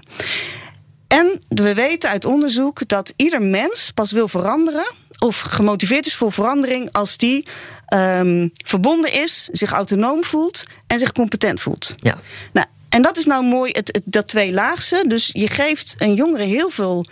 En 1.13 1.41
we 1.47 1.73
weten 1.73 2.09
uit 2.09 2.25
onderzoek 2.25 2.87
dat 2.87 3.13
ieder 3.15 3.41
mens 3.41 3.91
pas 3.93 4.11
wil 4.11 4.27
veranderen 4.27 4.85
of 5.19 5.39
gemotiveerd 5.39 6.05
is 6.05 6.15
voor 6.15 6.31
verandering 6.31 6.89
als 6.91 7.17
die 7.17 7.45
ehm, 7.85 8.47
verbonden 8.65 9.13
is, 9.13 9.49
zich 9.51 9.71
autonoom 9.71 10.23
voelt 10.23 10.63
en 10.87 10.99
zich 10.99 11.11
competent 11.11 11.59
voelt. 11.59 11.95
Ja. 11.97 12.17
Nou, 12.53 12.67
en 12.89 13.01
dat 13.01 13.17
is 13.17 13.25
nou 13.25 13.45
mooi, 13.45 13.71
het, 13.71 13.87
het, 13.87 14.01
dat 14.05 14.27
tweelaagse. 14.27 15.03
Dus 15.07 15.29
je 15.33 15.47
geeft 15.47 15.95
een 15.97 16.13
jongere 16.13 16.43
heel 16.43 16.69
veel 16.69 17.05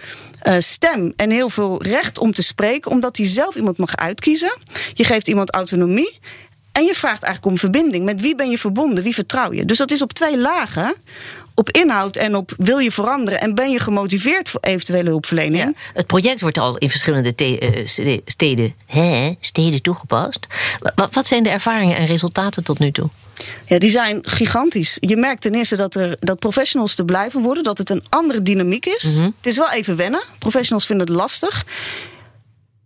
uh, 0.44 0.56
stem 0.58 1.14
en 1.16 1.30
heel 1.30 1.50
veel 1.50 1.84
recht 1.84 2.18
om 2.18 2.34
te 2.34 2.44
spreken, 2.44 2.92
omdat 2.92 3.18
hij 3.18 3.28
zelf 3.28 3.56
iemand 3.56 3.78
mag 3.78 3.96
uitkiezen. 3.96 4.58
Je 4.94 5.04
geeft 5.04 5.28
iemand 5.28 5.52
autonomie. 5.52 6.20
En 6.72 6.86
je 6.86 6.94
vraagt 6.94 7.24
eigenlijk 7.24 7.54
om 7.54 7.60
verbinding. 7.60 8.06
Met 8.06 8.22
wie 8.22 8.36
ben 8.36 8.50
je 8.50 8.58
verbonden? 8.58 9.04
Wie 9.04 9.14
vertrouw 9.14 9.54
je? 9.54 9.66
Dus 9.66 9.78
dat 9.78 9.92
is 9.92 10.02
op 10.02 10.14
twee 10.14 10.38
lagen. 10.38 10.94
Op 11.62 11.70
inhoud 11.70 12.16
en 12.16 12.36
op 12.36 12.54
wil 12.58 12.78
je 12.78 12.92
veranderen 12.92 13.42
en 13.42 13.56
ben 13.56 13.72
je 13.72 13.80
gemotiveerd 13.80 14.50
voor 14.50 14.60
eventuele 14.62 15.10
hulpverlening. 15.10 15.64
Ja, 15.64 15.74
het 15.94 16.08
project 16.08 16.42
wordt 16.42 16.58
al 16.58 16.78
in 16.78 16.90
verschillende 16.90 17.34
uh, 17.38 17.88
steden, 18.26 18.76
hè, 18.86 19.34
steden 19.40 19.82
toegepast. 19.82 20.48
Wat, 20.96 21.14
wat 21.14 21.28
zijn 21.28 21.44
de 21.44 21.50
ervaringen 21.50 21.98
en 21.98 22.06
resultaten 22.06 22.64
tot 22.64 22.80
nu 22.80 22.92
toe? 22.92 23.10
Ja, 23.66 23.80
die 23.80 23.90
zijn 23.90 24.20
gigantisch. 24.22 24.98
Je 25.00 25.18
merkt 25.18 25.42
ten 25.42 25.56
eerste 25.56 25.76
dat, 25.76 25.96
er, 25.96 26.16
dat 26.20 26.40
professionals 26.40 26.96
te 26.96 27.06
blijven 27.06 27.42
worden, 27.42 27.64
dat 27.64 27.78
het 27.78 27.90
een 27.90 28.04
andere 28.10 28.42
dynamiek 28.42 28.86
is. 28.86 29.04
Mm 29.04 29.16
-hmm. 29.16 29.34
Het 29.38 29.46
is 29.46 29.58
wel 29.58 29.72
even 29.72 29.96
wennen. 29.96 30.24
Professionals 30.40 30.86
vinden 30.86 31.08
het 31.08 31.16
lastig. 31.16 31.66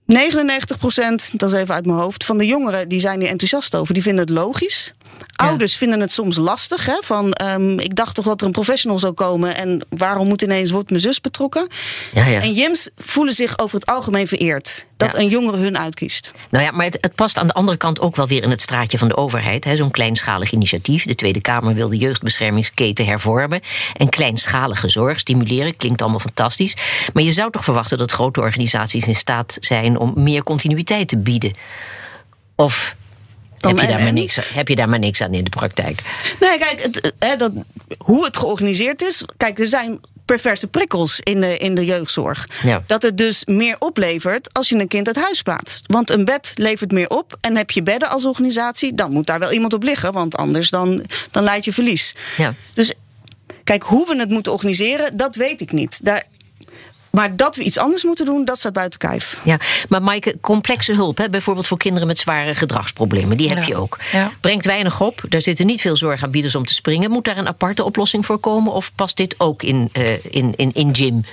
99 0.06 0.78
procent, 0.78 1.30
dat 1.34 1.54
is 1.54 1.60
even 1.60 1.76
uit 1.76 1.86
mijn 1.86 1.98
hoofd, 1.98 2.26
van 2.26 2.38
de 2.38 2.46
jongeren 2.46 2.90
die 2.90 3.00
zijn 3.00 3.20
hier 3.20 3.30
enthousiast 3.30 3.76
over. 3.76 3.94
Die 3.94 4.04
vinden 4.04 4.26
het 4.26 4.34
logisch. 4.34 4.94
Ja. 5.18 5.48
Ouders 5.48 5.78
vinden 5.78 6.00
het 6.00 6.12
soms 6.12 6.38
lastig. 6.38 6.86
Hè? 6.86 6.98
Van, 7.02 7.38
um, 7.44 7.80
ik 7.80 7.96
dacht 7.96 8.16
toch 8.16 8.26
dat 8.26 8.42
er 8.42 8.48
een 8.48 8.54
professional 8.54 9.00
zou 9.00 9.14
komen. 9.14 9.56
En 9.56 9.86
waarom 9.90 10.28
moet 10.28 10.42
ineens 10.42 10.72
wordt 10.72 10.90
mijn 10.90 11.02
zus 11.02 11.22
betrokken? 11.22 11.68
Ja, 12.14 12.26
ja. 12.26 12.42
En 12.42 12.54
Jims 12.54 12.90
voelen 12.98 13.34
zich 13.34 13.60
over 13.60 13.76
het 13.76 13.86
algemeen 13.86 14.28
vereerd. 14.28 14.86
Dat 14.98 15.16
een 15.16 15.28
jongere 15.28 15.58
hun 15.58 15.78
uitkiest. 15.78 16.32
Nou 16.50 16.64
ja, 16.64 16.72
maar 16.72 16.86
het, 16.86 16.98
het, 17.02 17.16
past 17.16 17.38
aan 17.38 17.48
de 17.48 17.54
andere 17.54 17.78
kant 17.78 18.00
ook 18.00 18.16
wel 18.16 18.28
weer 18.28 18.44
in 18.44 18.50
het 18.50 18.62
straatje 18.62 18.98
van 18.98 19.08
de 19.08 19.18
overheid. 19.18 19.68
Zo'n 19.74 19.92
kleinschalig 19.92 20.52
initiatief. 20.52 21.06
De 21.06 21.16
Tweede 21.16 21.42
Kamer 21.42 21.74
wil 21.74 21.90
de 21.90 21.98
jeugdbeschermingsketen 21.98 23.06
hervormen. 23.06 23.62
En 23.94 24.10
kleinschalige 24.10 24.90
zorg 24.90 25.20
stimuleren. 25.20 25.78
Klinkt 25.78 26.02
allemaal 26.02 26.20
fantastisch. 26.20 26.76
Maar 27.14 27.24
je 27.24 27.32
zou 27.32 27.52
toch 27.52 27.64
verwachten 27.64 27.98
dat 27.98 28.12
grote 28.12 28.40
organisaties 28.40 29.08
in 29.08 29.16
staat 29.16 29.58
zijn 29.60 29.98
om 29.98 30.14
meer 30.16 30.44
continuïteit 30.44 31.08
te 31.08 31.18
bieden? 31.18 31.54
Of 32.56 32.96
heb 33.68 33.80
je, 33.80 33.88
daar 33.88 34.02
maar 34.02 34.14
niks, 34.14 34.40
heb 34.54 34.68
je 34.68 34.76
daar 34.76 34.90
maar 34.90 35.00
niks 35.00 35.22
aan 35.22 35.34
in 35.34 35.44
de 35.44 35.50
praktijk? 35.50 36.02
Nee, 36.40 36.58
kijk, 36.58 36.82
het, 36.82 37.14
hè, 37.20 37.36
dat, 37.36 37.52
hoe 37.98 38.26
het 38.26 38.38
georganiseerd 38.38 39.02
is. 39.02 39.24
Kijk, 39.38 39.60
er 39.60 39.68
zijn 39.68 40.00
perverse 40.26 40.68
prikkels 40.68 41.20
in 41.20 41.42
de, 41.42 41.58
in 41.58 41.76
de 41.76 41.86
jeugdzorg. 41.86 42.48
Ja. 42.64 42.84
Dat 42.88 43.02
het 43.02 43.18
dus 43.18 43.46
meer 43.46 43.76
oplevert 43.80 44.54
als 44.54 44.70
je 44.70 44.76
een 44.76 44.88
kind 44.88 45.08
uit 45.08 45.16
huis 45.16 45.42
plaatst. 45.42 45.84
Want 45.88 46.10
een 46.10 46.26
bed 46.26 46.52
levert 46.56 46.92
meer 46.92 47.10
op. 47.10 47.38
En 47.42 47.58
heb 47.58 47.72
je 47.72 47.84
bedden 47.84 48.10
als 48.10 48.26
organisatie, 48.26 48.94
dan 48.94 49.12
moet 49.12 49.28
daar 49.28 49.40
wel 49.40 49.52
iemand 49.52 49.74
op 49.74 49.84
liggen. 49.84 50.14
Want 50.14 50.36
anders 50.36 50.70
dan, 50.70 51.06
dan 51.32 51.44
leid 51.44 51.66
je 51.66 51.74
verlies. 51.74 52.16
Ja. 52.38 52.54
Dus 52.74 52.94
kijk, 53.64 53.84
hoe 53.84 54.08
we 54.08 54.18
het 54.18 54.30
moeten 54.30 54.52
organiseren, 54.52 55.18
dat 55.18 55.36
weet 55.36 55.62
ik 55.62 55.72
niet. 55.72 56.00
Daar, 56.04 56.24
maar 57.16 57.36
dat 57.36 57.56
we 57.56 57.64
iets 57.64 57.78
anders 57.78 58.04
moeten 58.04 58.26
doen, 58.26 58.46
dat 58.46 58.58
staat 58.58 58.74
buiten 58.74 59.00
kijf. 59.00 59.40
Ja, 59.44 59.58
maar 59.90 60.02
Maaike, 60.04 60.36
complexe 60.42 60.94
hulp, 60.94 61.18
hè, 61.18 61.30
bijvoorbeeld 61.30 61.68
voor 61.68 61.78
kinderen 61.78 62.08
met 62.08 62.20
zware 62.20 62.56
gedragsproblemen, 62.56 63.38
die 63.38 63.50
heb 63.50 63.58
Ja. 63.58 63.66
je 63.66 63.76
ook. 63.76 63.98
Ja. 64.12 64.32
Brengt 64.40 64.66
weinig 64.66 65.02
op, 65.02 65.22
daar 65.30 65.42
zitten 65.42 65.66
niet 65.66 65.82
veel 65.82 65.98
zorgaanbieders 65.98 66.56
om 66.56 66.66
te 66.66 66.74
springen. 66.74 67.12
Moet 67.12 67.26
daar 67.26 67.38
een 67.38 67.48
aparte 67.48 67.84
oplossing 67.84 68.26
voor 68.26 68.38
komen? 68.40 68.72
Of 68.74 68.92
past 68.96 69.18
dit 69.18 69.36
ook 69.38 69.64
in, 69.64 69.90
eh, 69.92 70.14
in, 70.30 70.54
in, 70.56 70.72
in 70.74 70.96
gym? 70.96 71.24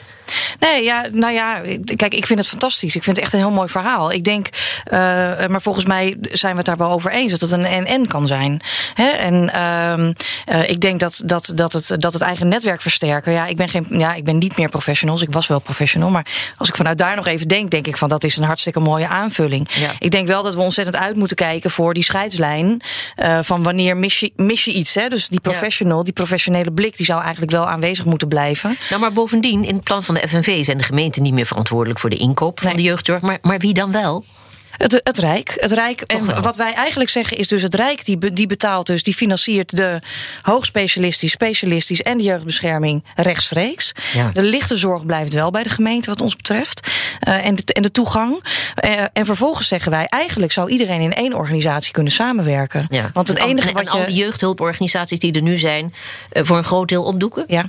Nee, 0.61 0.85
ja, 0.85 1.05
nou 1.13 1.33
ja, 1.33 1.61
kijk, 1.97 2.15
ik 2.15 2.27
vind 2.27 2.39
het 2.39 2.49
fantastisch. 2.49 2.97
Ik 2.97 3.03
vind 3.03 3.17
het 3.17 3.25
echt 3.25 3.35
een 3.35 3.39
heel 3.39 3.51
mooi 3.51 3.69
verhaal. 3.69 4.13
Ik 4.13 4.25
denk, 4.25 4.49
uh, 4.93 4.99
maar 5.47 5.63
volgens 5.63 5.85
mij 5.85 6.17
zijn 6.21 6.53
we 6.53 6.59
het 6.59 6.67
daar 6.67 6.77
wel 6.77 6.91
over 6.91 7.11
eens 7.11 7.33
dat 7.33 7.41
het 7.41 7.53
een 7.53 7.65
en-en 7.65 8.07
kan 8.07 8.27
zijn. 8.27 8.61
Hè? 8.95 9.09
En 9.09 9.51
uh, 9.55 10.57
uh, 10.57 10.69
ik 10.69 10.81
denk 10.81 11.01
dat, 11.01 11.23
dat, 11.25 11.53
dat, 11.55 11.73
het, 11.73 11.95
dat 11.99 12.13
het 12.13 12.23
eigen 12.23 12.49
netwerk 12.49 12.81
versterken. 12.81 13.33
Ja, 13.33 13.47
ik 13.47 13.57
ben 13.57 13.69
geen, 13.69 13.87
ja, 13.91 14.15
ik 14.15 14.25
ben 14.25 14.39
niet 14.39 14.57
meer 14.57 14.69
professional. 14.69 15.15
Dus 15.15 15.27
ik 15.27 15.33
was 15.33 15.47
wel 15.47 15.59
professional. 15.59 16.11
Maar 16.11 16.27
als 16.57 16.69
ik 16.69 16.77
vanuit 16.77 16.99
daar 16.99 17.17
nog 17.17 17.27
even 17.27 17.49
denk, 17.49 17.71
denk 17.71 17.87
ik 17.87 17.97
van 17.97 18.09
dat 18.09 18.25
is 18.25 18.37
een 18.37 18.45
hartstikke 18.45 18.81
mooie 18.81 19.09
aanvulling. 19.09 19.69
Ja. 19.75 19.93
Ik 19.99 20.11
denk 20.11 20.27
wel 20.27 20.43
dat 20.43 20.55
we 20.55 20.61
ontzettend 20.61 20.97
uit 20.97 21.17
moeten 21.17 21.37
kijken 21.37 21.71
voor 21.71 21.95
die 21.95 22.05
scheidslijn 22.05 22.83
uh, 23.17 23.39
van 23.43 23.63
wanneer 23.63 23.97
mis 23.97 24.21
je, 24.21 24.33
mis 24.37 24.65
je 24.65 24.73
iets. 24.73 24.95
Hè? 24.95 25.09
Dus 25.09 25.29
die 25.29 25.41
professional, 25.41 26.05
die 26.05 26.13
professionele 26.13 26.73
blik, 26.73 26.97
die 26.97 27.07
zou 27.07 27.23
eigenlijk 27.23 27.53
wel 27.53 27.69
aanwezig 27.69 28.05
moeten 28.05 28.29
blijven. 28.29 28.77
Nou, 28.89 29.01
maar 29.01 29.13
bovendien, 29.13 29.65
in 29.65 29.75
het 29.75 29.85
plan 29.85 30.03
van 30.03 30.15
de 30.15 30.21
FNV 30.29 30.65
zijn 30.65 30.79
de 30.79 30.85
gemeenten 30.85 31.23
niet 31.23 31.33
meer 31.33 31.47
verantwoordelijk 31.47 32.01
voor 32.01 32.11
de 32.11 32.17
inkoop 32.17 32.61
van 32.61 32.77
de 32.77 32.83
jeugdzorg. 32.83 33.21
Maar, 33.21 33.39
maar 33.43 33.59
wie 33.59 33.75
dan 33.75 33.93
wel? 33.93 34.25
Het, 34.73 35.01
het 35.05 35.19
Rijk. 35.19 35.57
Het 35.61 35.73
Rijk 35.73 36.01
en 36.01 36.43
wat 36.43 36.57
wij 36.57 36.73
eigenlijk 36.75 37.11
zeggen 37.11 37.37
is 37.37 37.49
dus 37.49 37.63
het 37.63 37.75
Rijk 37.75 38.05
die, 38.05 38.33
die 38.33 38.47
betaalt 38.47 38.87
dus, 38.87 39.03
die 39.03 39.15
financiert 39.15 39.77
de 39.77 39.99
hoogspecialistisch, 40.43 41.31
specialistisch 41.33 42.01
en 42.03 42.17
de 42.19 42.23
jeugdbescherming 42.25 43.05
rechtstreeks. 43.15 43.93
Ja. 44.15 44.31
De 44.33 44.43
lichte 44.43 44.77
zorg 44.77 45.07
blijft 45.07 45.33
wel 45.33 45.51
bij 45.51 45.63
de 45.63 45.69
gemeente 45.69 46.11
wat 46.11 46.21
ons 46.21 46.37
betreft. 46.37 46.89
Eh, 47.21 47.47
en, 47.47 47.55
de, 47.55 47.63
en 47.73 47.83
de 47.83 47.91
toegang. 47.91 48.45
Eh, 48.75 49.03
en 49.13 49.25
vervolgens 49.27 49.69
zeggen 49.69 49.91
wij, 49.91 50.07
eigenlijk 50.07 50.53
zou 50.53 50.71
iedereen 50.71 51.01
in 51.01 51.15
één 51.15 51.33
organisatie 51.35 51.93
kunnen 51.93 52.13
samenwerken. 52.13 52.87
Ja. 52.91 53.11
Want 53.13 53.29
het 53.29 53.37
En 53.37 53.43
al- 53.43 53.51
enige 53.51 53.69
en 53.69 53.75
wat 53.75 53.89
al 53.91 54.01
je. 54.01 54.07
die 54.07 54.15
jeugdhulporganisaties 54.17 55.19
die 55.19 55.33
er 55.33 55.43
nu 55.43 55.57
zijn, 55.59 55.95
eh, 56.31 56.45
voor 56.45 56.57
een 56.57 56.65
groot 56.65 56.89
deel 56.89 57.05
opdoeken? 57.05 57.45
Ja, 57.47 57.65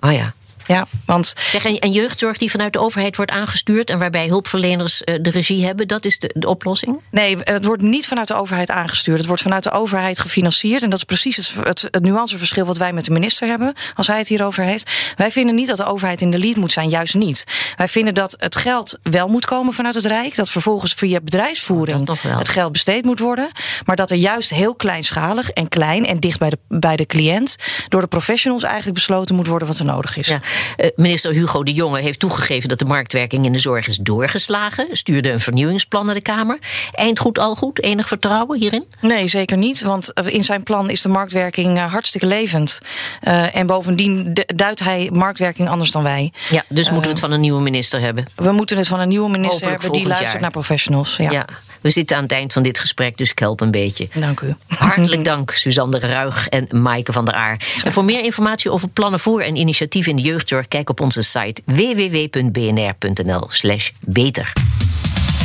Oh 0.00 0.12
ja. 0.12 0.34
Ja, 0.66 0.86
want 1.04 1.34
Zeg, 1.50 1.64
en, 1.64 1.78
en 1.78 1.92
jeugdzorg 1.92 2.36
die 2.36 2.50
vanuit 2.50 2.72
de 2.72 2.78
overheid 2.78 3.16
wordt 3.16 3.30
aangestuurd 3.30 3.90
en 3.90 3.98
waarbij 3.98 4.26
hulpverleners 4.26 5.04
eh, 5.04 5.18
de 5.20 5.30
regie 5.30 5.64
hebben, 5.64 5.88
dat 5.88 6.04
is 6.04 6.18
de, 6.18 6.30
de 6.34 6.48
oplossing? 6.48 7.00
Nee, 7.10 7.36
het 7.40 7.64
wordt 7.64 7.82
niet 7.82 8.06
vanuit 8.06 8.28
de 8.28 8.34
overheid 8.34 8.70
aangestuurd. 8.70 9.18
Het 9.18 9.26
wordt 9.26 9.42
vanuit 9.42 9.62
de 9.62 9.70
overheid 9.70 10.18
gefinancierd. 10.18 10.82
En 10.82 10.90
dat 10.90 10.98
is 10.98 11.04
precies 11.04 11.36
het, 11.36 11.54
het, 11.66 11.88
het 11.90 12.02
nuanceverschil 12.02 12.64
wat 12.64 12.76
wij 12.76 12.92
met 12.92 13.04
de 13.04 13.10
minister 13.10 13.48
hebben. 13.48 13.74
Als 13.94 14.06
hij 14.06 14.18
het 14.18 14.28
hierover 14.28 14.64
heeft. 14.64 15.14
Wij 15.16 15.30
vinden 15.30 15.54
niet 15.54 15.68
dat 15.68 15.76
de 15.76 15.84
overheid 15.84 16.20
in 16.20 16.30
de 16.30 16.38
lead 16.38 16.56
moet 16.56 16.72
zijn. 16.72 16.88
Juist 16.88 17.14
niet. 17.14 17.44
Wij 17.76 17.88
vinden 17.88 18.14
dat 18.14 18.34
het 18.38 18.56
geld 18.56 18.98
wel 19.02 19.28
moet 19.28 19.46
komen 19.46 19.72
vanuit 19.72 19.94
het 19.94 20.06
Rijk. 20.06 20.36
Dat 20.36 20.50
vervolgens 20.50 20.94
via 20.94 21.20
bedrijfsvoering 21.20 22.06
wel. 22.22 22.38
het 22.38 22.48
geld 22.48 22.72
besteed 22.72 23.04
moet 23.04 23.18
worden. 23.18 23.50
Maar 23.84 23.96
dat 23.96 24.10
er 24.10 24.16
juist 24.16 24.50
heel 24.50 24.74
kleinschalig 24.74 25.50
en 25.50 25.68
klein 25.68 26.06
en 26.06 26.20
dicht 26.20 26.38
bij 26.38 26.50
de, 26.50 26.58
bij 26.68 26.96
de 26.96 27.06
cliënt. 27.06 27.56
door 27.88 28.00
de 28.00 28.06
professionals 28.06 28.62
eigenlijk 28.62 28.94
besloten 28.94 29.34
moet 29.34 29.46
worden 29.46 29.68
wat 29.68 29.78
er 29.78 29.84
nodig 29.84 30.16
is. 30.16 30.26
Ja. 30.26 30.40
Eh, 30.76 30.90
minister 30.96 31.32
Hugo 31.32 31.62
de 31.62 31.72
Jonge 31.72 32.00
heeft 32.00 32.18
toegegeven 32.18 32.68
dat 32.68 32.78
de 32.78 32.84
marktwerking 32.84 33.44
in 33.44 33.52
de 33.52 33.58
zorg 33.58 33.86
is 33.88 33.96
doorgeslagen. 33.96 34.86
Stuurde 34.92 35.30
een 35.32 35.40
vernieuwingsplan 35.40 36.06
naar 36.06 36.14
de 36.14 36.20
Kamer. 36.20 36.58
Eind 36.92 37.18
goed, 37.18 37.38
al 37.38 37.54
goed? 37.54 37.82
Enig 37.82 38.08
vertrouwen 38.08 38.58
hierin? 38.58 38.84
Nee, 39.00 39.26
zeker 39.26 39.56
niet. 39.56 39.80
Want 39.82 40.12
in 40.24 40.44
zijn 40.44 40.62
plan 40.62 40.90
is 40.90 41.02
de 41.02 41.08
marktwerking 41.08 41.76
eh, 41.78 41.92
hartstikke 41.92 42.26
levend. 42.26 42.78
Eh, 43.20 43.56
en 43.56 43.66
bovendien 43.66 44.34
du- 44.34 44.42
duidt 44.46 44.80
hij 44.80 45.08
marktwerking 45.12 45.68
anders 45.68 45.90
dan 45.90 46.02
wij. 46.02 46.32
Ja, 46.50 46.64
dus 46.68 46.84
moeten 46.86 47.02
we 47.02 47.08
het 47.10 47.18
van 47.18 47.30
een 47.32 47.40
nieuwe 47.40 47.60
minister 47.62 48.00
hebben. 48.00 48.24
We 48.34 48.52
moeten 48.52 48.76
het 48.76 48.86
van 48.88 49.00
een 49.00 49.08
nieuwe 49.08 49.28
minister 49.30 49.52
Hopelijk 49.68 49.82
hebben 49.82 49.98
die 50.00 50.08
luistert 50.08 50.32
jaar. 50.32 50.40
naar 50.42 50.50
professionals. 50.50 51.16
Ja. 51.16 51.30
Ja. 51.30 51.46
We 51.86 51.92
zitten 51.92 52.16
aan 52.16 52.22
het 52.22 52.32
eind 52.32 52.52
van 52.52 52.62
dit 52.62 52.78
gesprek, 52.78 53.16
dus 53.16 53.30
ik 53.30 53.38
help 53.38 53.60
een 53.60 53.70
beetje. 53.70 54.08
Dank 54.14 54.40
u. 54.40 54.54
Hartelijk 54.66 55.24
dank, 55.24 55.50
Suzanne 55.50 55.98
Ruig 55.98 56.48
en 56.48 56.82
Maaike 56.82 57.12
van 57.12 57.24
der 57.24 57.34
Aar. 57.34 57.60
En 57.84 57.92
voor 57.92 58.04
meer 58.04 58.24
informatie 58.24 58.70
over 58.70 58.88
plannen 58.88 59.20
voor 59.20 59.40
en 59.40 59.56
initiatieven 59.56 60.10
in 60.10 60.16
de 60.16 60.22
jeugdzorg, 60.22 60.68
kijk 60.68 60.90
op 60.90 61.00
onze 61.00 61.22
site 61.22 61.62
www.bnr.nl/slash 61.64 63.90
beter. 64.00 64.52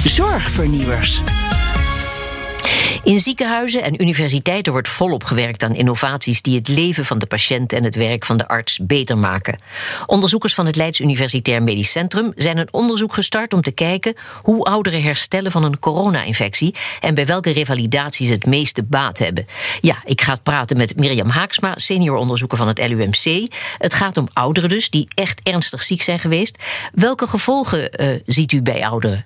Zorgvernieuwers. 0.05 1.21
In 3.03 3.19
ziekenhuizen 3.19 3.83
en 3.83 4.01
universiteiten 4.01 4.71
wordt 4.71 4.87
volop 4.87 5.23
gewerkt 5.23 5.63
aan 5.63 5.75
innovaties 5.75 6.41
die 6.41 6.57
het 6.57 6.67
leven 6.67 7.05
van 7.05 7.19
de 7.19 7.25
patiënt 7.25 7.73
en 7.73 7.83
het 7.83 7.95
werk 7.95 8.25
van 8.25 8.37
de 8.37 8.47
arts 8.47 8.79
beter 8.81 9.17
maken. 9.17 9.59
Onderzoekers 10.05 10.53
van 10.53 10.65
het 10.65 10.75
Leids 10.75 10.99
Universitair 10.99 11.63
Medisch 11.63 11.91
Centrum 11.91 12.31
zijn 12.35 12.57
een 12.57 12.73
onderzoek 12.73 13.13
gestart 13.13 13.53
om 13.53 13.61
te 13.61 13.71
kijken 13.71 14.15
hoe 14.41 14.63
ouderen 14.63 15.01
herstellen 15.01 15.51
van 15.51 15.63
een 15.63 15.79
corona-infectie 15.79 16.75
en 16.99 17.15
bij 17.15 17.25
welke 17.25 17.51
revalidaties 17.51 18.29
het 18.29 18.45
meeste 18.45 18.83
baat 18.83 19.17
hebben. 19.17 19.45
Ja, 19.79 19.95
ik 20.05 20.21
ga 20.21 20.35
praten 20.43 20.77
met 20.77 20.97
Mirjam 20.97 21.29
Haaksma, 21.29 21.73
senior 21.75 22.17
onderzoeker 22.17 22.57
van 22.57 22.67
het 22.67 22.87
LUMC. 22.87 23.53
Het 23.77 23.93
gaat 23.93 24.17
om 24.17 24.27
ouderen 24.33 24.69
dus 24.69 24.89
die 24.89 25.07
echt 25.13 25.39
ernstig 25.43 25.83
ziek 25.83 26.01
zijn 26.01 26.19
geweest. 26.19 26.57
Welke 26.93 27.27
gevolgen 27.27 28.01
uh, 28.01 28.19
ziet 28.25 28.51
u 28.51 28.61
bij 28.61 28.85
ouderen? 28.85 29.25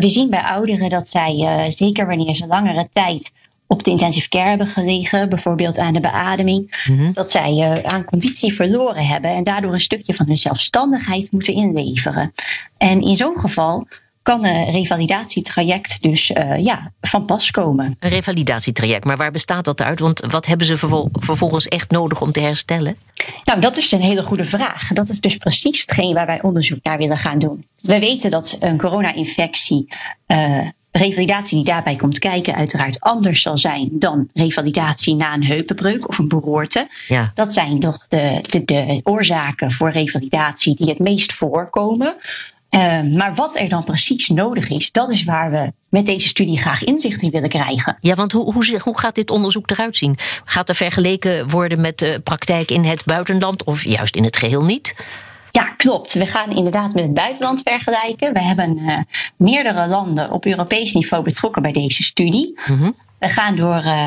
We 0.00 0.08
zien 0.08 0.30
bij 0.30 0.42
ouderen 0.42 0.90
dat 0.90 1.08
zij, 1.08 1.34
uh, 1.34 1.64
zeker 1.68 2.06
wanneer 2.06 2.34
ze 2.34 2.46
langere 2.46 2.88
tijd 2.92 3.30
op 3.66 3.84
de 3.84 3.90
intensive 3.90 4.28
care 4.28 4.48
hebben 4.48 4.66
gelegen, 4.66 5.28
bijvoorbeeld 5.28 5.78
aan 5.78 5.92
de 5.92 6.00
beademing, 6.00 6.84
mm 6.88 6.98
-hmm. 6.98 7.12
dat 7.12 7.30
zij 7.30 7.52
uh, 7.52 7.92
aan 7.92 8.04
conditie 8.04 8.54
verloren 8.54 9.06
hebben 9.06 9.30
en 9.30 9.44
daardoor 9.44 9.72
een 9.72 9.80
stukje 9.80 10.14
van 10.14 10.26
hun 10.26 10.38
zelfstandigheid 10.38 11.32
moeten 11.32 11.54
inleveren. 11.54 12.32
En 12.76 13.00
in 13.00 13.16
zo'n 13.16 13.38
geval 13.38 13.86
kan 14.22 14.44
een 14.44 14.70
revalidatietraject 14.70 16.02
dus 16.02 16.30
uh, 16.30 16.64
ja, 16.64 16.92
van 17.00 17.24
pas 17.24 17.50
komen. 17.50 17.96
Een 17.98 18.10
revalidatietraject, 18.10 19.04
maar 19.04 19.16
waar 19.16 19.30
bestaat 19.30 19.64
dat 19.64 19.82
uit? 19.82 20.00
Want 20.00 20.20
wat 20.20 20.46
hebben 20.46 20.66
ze 20.66 20.76
vervol 20.76 21.08
vervolgens 21.12 21.68
echt 21.68 21.90
nodig 21.90 22.20
om 22.20 22.32
te 22.32 22.40
herstellen? 22.40 22.96
Nou, 23.44 23.60
dat 23.60 23.76
is 23.76 23.92
een 23.92 24.00
hele 24.00 24.22
goede 24.22 24.44
vraag. 24.44 24.88
Dat 24.88 25.08
is 25.08 25.20
dus 25.20 25.36
precies 25.36 25.80
hetgeen 25.80 26.14
waar 26.14 26.26
wij 26.26 26.42
onderzoek 26.42 26.78
naar 26.82 26.98
willen 26.98 27.18
gaan 27.18 27.38
doen. 27.38 27.64
We 27.82 27.98
weten 27.98 28.30
dat 28.30 28.56
een 28.60 28.78
corona-infectie. 28.78 29.92
Uh, 30.26 30.68
revalidatie 30.90 31.56
die 31.56 31.64
daarbij 31.64 31.96
komt 31.96 32.18
kijken, 32.18 32.54
uiteraard 32.54 33.00
anders 33.00 33.42
zal 33.42 33.58
zijn 33.58 33.88
dan 33.92 34.30
revalidatie 34.34 35.14
na 35.14 35.34
een 35.34 35.44
heupenbreuk 35.44 36.08
of 36.08 36.18
een 36.18 36.28
beroerte. 36.28 36.88
Ja. 37.08 37.32
Dat 37.34 37.52
zijn 37.52 37.80
toch 37.80 38.08
de, 38.08 38.40
de, 38.48 38.64
de 38.64 39.00
oorzaken 39.02 39.72
voor 39.72 39.90
revalidatie 39.90 40.76
die 40.76 40.88
het 40.88 40.98
meest 40.98 41.32
voorkomen. 41.32 42.16
Uh, 42.70 43.02
maar 43.02 43.34
wat 43.34 43.56
er 43.56 43.68
dan 43.68 43.84
precies 43.84 44.28
nodig 44.28 44.68
is, 44.68 44.92
dat 44.92 45.10
is 45.10 45.24
waar 45.24 45.50
we 45.50 45.72
met 45.88 46.06
deze 46.06 46.28
studie 46.28 46.58
graag 46.58 46.84
inzicht 46.84 47.22
in 47.22 47.30
willen 47.30 47.48
krijgen. 47.48 47.96
Ja, 48.00 48.14
want 48.14 48.32
hoe, 48.32 48.52
hoe, 48.52 48.80
hoe 48.82 48.98
gaat 48.98 49.14
dit 49.14 49.30
onderzoek 49.30 49.70
eruit 49.70 49.96
zien? 49.96 50.16
Gaat 50.44 50.68
er 50.68 50.74
vergeleken 50.74 51.48
worden 51.48 51.80
met 51.80 51.98
de 51.98 52.20
praktijk 52.24 52.70
in 52.70 52.84
het 52.84 53.04
buitenland 53.04 53.64
of 53.64 53.84
juist 53.84 54.16
in 54.16 54.24
het 54.24 54.36
geheel 54.36 54.62
niet? 54.62 54.94
Ja, 55.52 55.64
klopt. 55.76 56.12
We 56.12 56.26
gaan 56.26 56.56
inderdaad 56.56 56.94
met 56.94 57.02
het 57.02 57.14
buitenland 57.14 57.60
vergelijken. 57.64 58.32
We 58.32 58.40
hebben 58.40 58.78
uh, 58.78 58.98
meerdere 59.36 59.86
landen 59.86 60.30
op 60.30 60.46
Europees 60.46 60.92
niveau 60.92 61.24
betrokken 61.24 61.62
bij 61.62 61.72
deze 61.72 62.02
studie. 62.02 62.60
Mm 62.66 62.78
-hmm. 62.78 62.94
We 63.18 63.28
gaan 63.28 63.56
door 63.56 63.82
uh, 63.84 64.06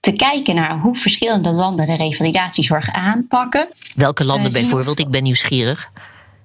te 0.00 0.12
kijken 0.12 0.54
naar 0.54 0.78
hoe 0.78 0.96
verschillende 0.96 1.50
landen 1.50 1.86
de 1.86 1.96
revalidatiezorg 1.96 2.92
aanpakken. 2.92 3.68
Welke 3.94 4.24
landen 4.24 4.52
bijvoorbeeld? 4.52 4.98
Ik 4.98 5.08
ben 5.08 5.22
nieuwsgierig. 5.22 5.90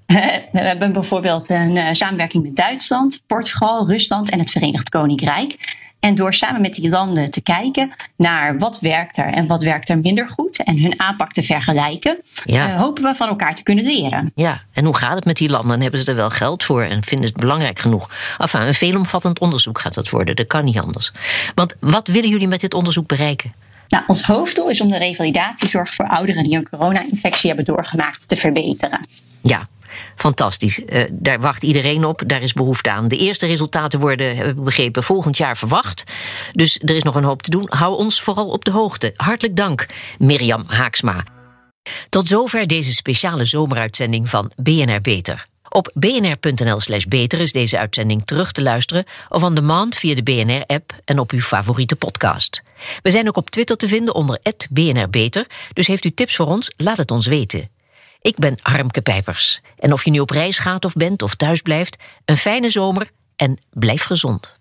We 0.51 0.59
hebben 0.59 0.93
bijvoorbeeld 0.93 1.49
een 1.49 1.95
samenwerking 1.95 2.43
met 2.43 2.55
Duitsland, 2.55 3.23
Portugal, 3.27 3.87
Rusland 3.87 4.29
en 4.29 4.39
het 4.39 4.49
Verenigd 4.49 4.89
Koninkrijk. 4.89 5.76
En 5.99 6.15
door 6.15 6.33
samen 6.33 6.61
met 6.61 6.75
die 6.75 6.89
landen 6.89 7.31
te 7.31 7.41
kijken 7.41 7.91
naar 8.15 8.57
wat 8.57 8.79
werkt 8.79 9.17
er 9.17 9.25
en 9.25 9.47
wat 9.47 9.63
werkt 9.63 9.89
er 9.89 9.99
minder 9.99 10.29
goed 10.29 10.63
en 10.63 10.81
hun 10.81 10.99
aanpak 10.99 11.31
te 11.31 11.43
vergelijken, 11.43 12.17
ja. 12.45 12.69
uh, 12.69 12.79
hopen 12.79 13.03
we 13.03 13.15
van 13.15 13.27
elkaar 13.27 13.55
te 13.55 13.63
kunnen 13.63 13.83
leren. 13.83 14.31
Ja, 14.35 14.61
en 14.73 14.85
hoe 14.85 14.97
gaat 14.97 15.15
het 15.15 15.25
met 15.25 15.37
die 15.37 15.49
landen? 15.49 15.81
Hebben 15.81 15.99
ze 15.99 16.09
er 16.09 16.15
wel 16.15 16.29
geld 16.29 16.63
voor 16.63 16.81
en 16.81 17.03
vinden 17.03 17.27
ze 17.27 17.33
het 17.33 17.41
belangrijk 17.41 17.79
genoeg? 17.79 18.11
Enfin, 18.37 18.61
een 18.61 18.73
veelomvattend 18.73 19.39
onderzoek 19.39 19.79
gaat 19.79 19.93
dat 19.93 20.09
worden, 20.09 20.35
dat 20.35 20.47
kan 20.47 20.65
niet 20.65 20.79
anders. 20.79 21.11
Want 21.55 21.75
wat 21.79 22.07
willen 22.07 22.29
jullie 22.29 22.47
met 22.47 22.61
dit 22.61 22.73
onderzoek 22.73 23.07
bereiken? 23.07 23.53
Nou, 23.87 24.03
ons 24.07 24.21
hoofddoel 24.21 24.69
is 24.69 24.81
om 24.81 24.89
de 24.89 24.97
revalidatiezorg 24.97 25.95
voor 25.95 26.07
ouderen 26.07 26.43
die 26.43 26.57
een 26.57 26.69
corona-infectie 26.69 27.47
hebben 27.47 27.65
doorgemaakt 27.65 28.27
te 28.27 28.35
verbeteren. 28.35 28.99
Ja, 29.41 29.67
Fantastisch. 30.15 30.79
Uh, 30.79 31.03
daar 31.11 31.39
wacht 31.39 31.63
iedereen 31.63 32.05
op. 32.05 32.23
Daar 32.25 32.41
is 32.41 32.53
behoefte 32.53 32.91
aan. 32.91 33.07
De 33.07 33.17
eerste 33.17 33.45
resultaten 33.45 33.99
worden, 33.99 34.35
heb 34.35 34.47
ik 34.47 34.63
begrepen, 34.63 35.03
volgend 35.03 35.37
jaar 35.37 35.57
verwacht. 35.57 36.03
Dus 36.51 36.79
er 36.85 36.95
is 36.95 37.03
nog 37.03 37.15
een 37.15 37.23
hoop 37.23 37.41
te 37.41 37.49
doen. 37.49 37.65
Hou 37.69 37.97
ons 37.97 38.21
vooral 38.21 38.47
op 38.47 38.65
de 38.65 38.71
hoogte. 38.71 39.13
Hartelijk 39.15 39.55
dank, 39.55 39.85
Mirjam 40.19 40.63
Haaksma. 40.67 41.23
Tot 42.09 42.27
zover 42.27 42.67
deze 42.67 42.93
speciale 42.93 43.45
zomeruitzending 43.45 44.29
van 44.29 44.51
BNR 44.55 45.01
Beter. 45.01 45.45
Op 45.69 45.91
bnr.nl/slash 45.93 47.03
beter 47.03 47.39
is 47.39 47.51
deze 47.51 47.77
uitzending 47.77 48.25
terug 48.25 48.51
te 48.51 48.61
luisteren 48.61 49.05
of 49.29 49.43
on 49.43 49.55
demand 49.55 49.95
via 49.95 50.15
de 50.15 50.23
BNR-app 50.23 50.93
en 51.05 51.19
op 51.19 51.31
uw 51.31 51.39
favoriete 51.39 51.95
podcast. 51.95 52.63
We 53.01 53.11
zijn 53.11 53.27
ook 53.27 53.37
op 53.37 53.49
Twitter 53.49 53.77
te 53.77 53.87
vinden 53.87 54.15
onder 54.15 54.39
@bnrbeter. 54.69 55.47
Dus 55.73 55.87
heeft 55.87 56.05
u 56.05 56.11
tips 56.11 56.35
voor 56.35 56.45
ons? 56.45 56.71
Laat 56.77 56.97
het 56.97 57.11
ons 57.11 57.27
weten. 57.27 57.76
Ik 58.21 58.35
ben 58.35 58.57
Harmke 58.61 59.01
Pijpers. 59.01 59.61
En 59.79 59.93
of 59.93 60.05
je 60.05 60.11
nu 60.11 60.19
op 60.19 60.29
reis 60.29 60.59
gaat 60.59 60.85
of 60.85 60.93
bent 60.93 61.21
of 61.21 61.35
thuis 61.35 61.61
blijft, 61.61 61.97
een 62.25 62.37
fijne 62.37 62.69
zomer 62.69 63.11
en 63.35 63.57
blijf 63.71 64.03
gezond. 64.03 64.56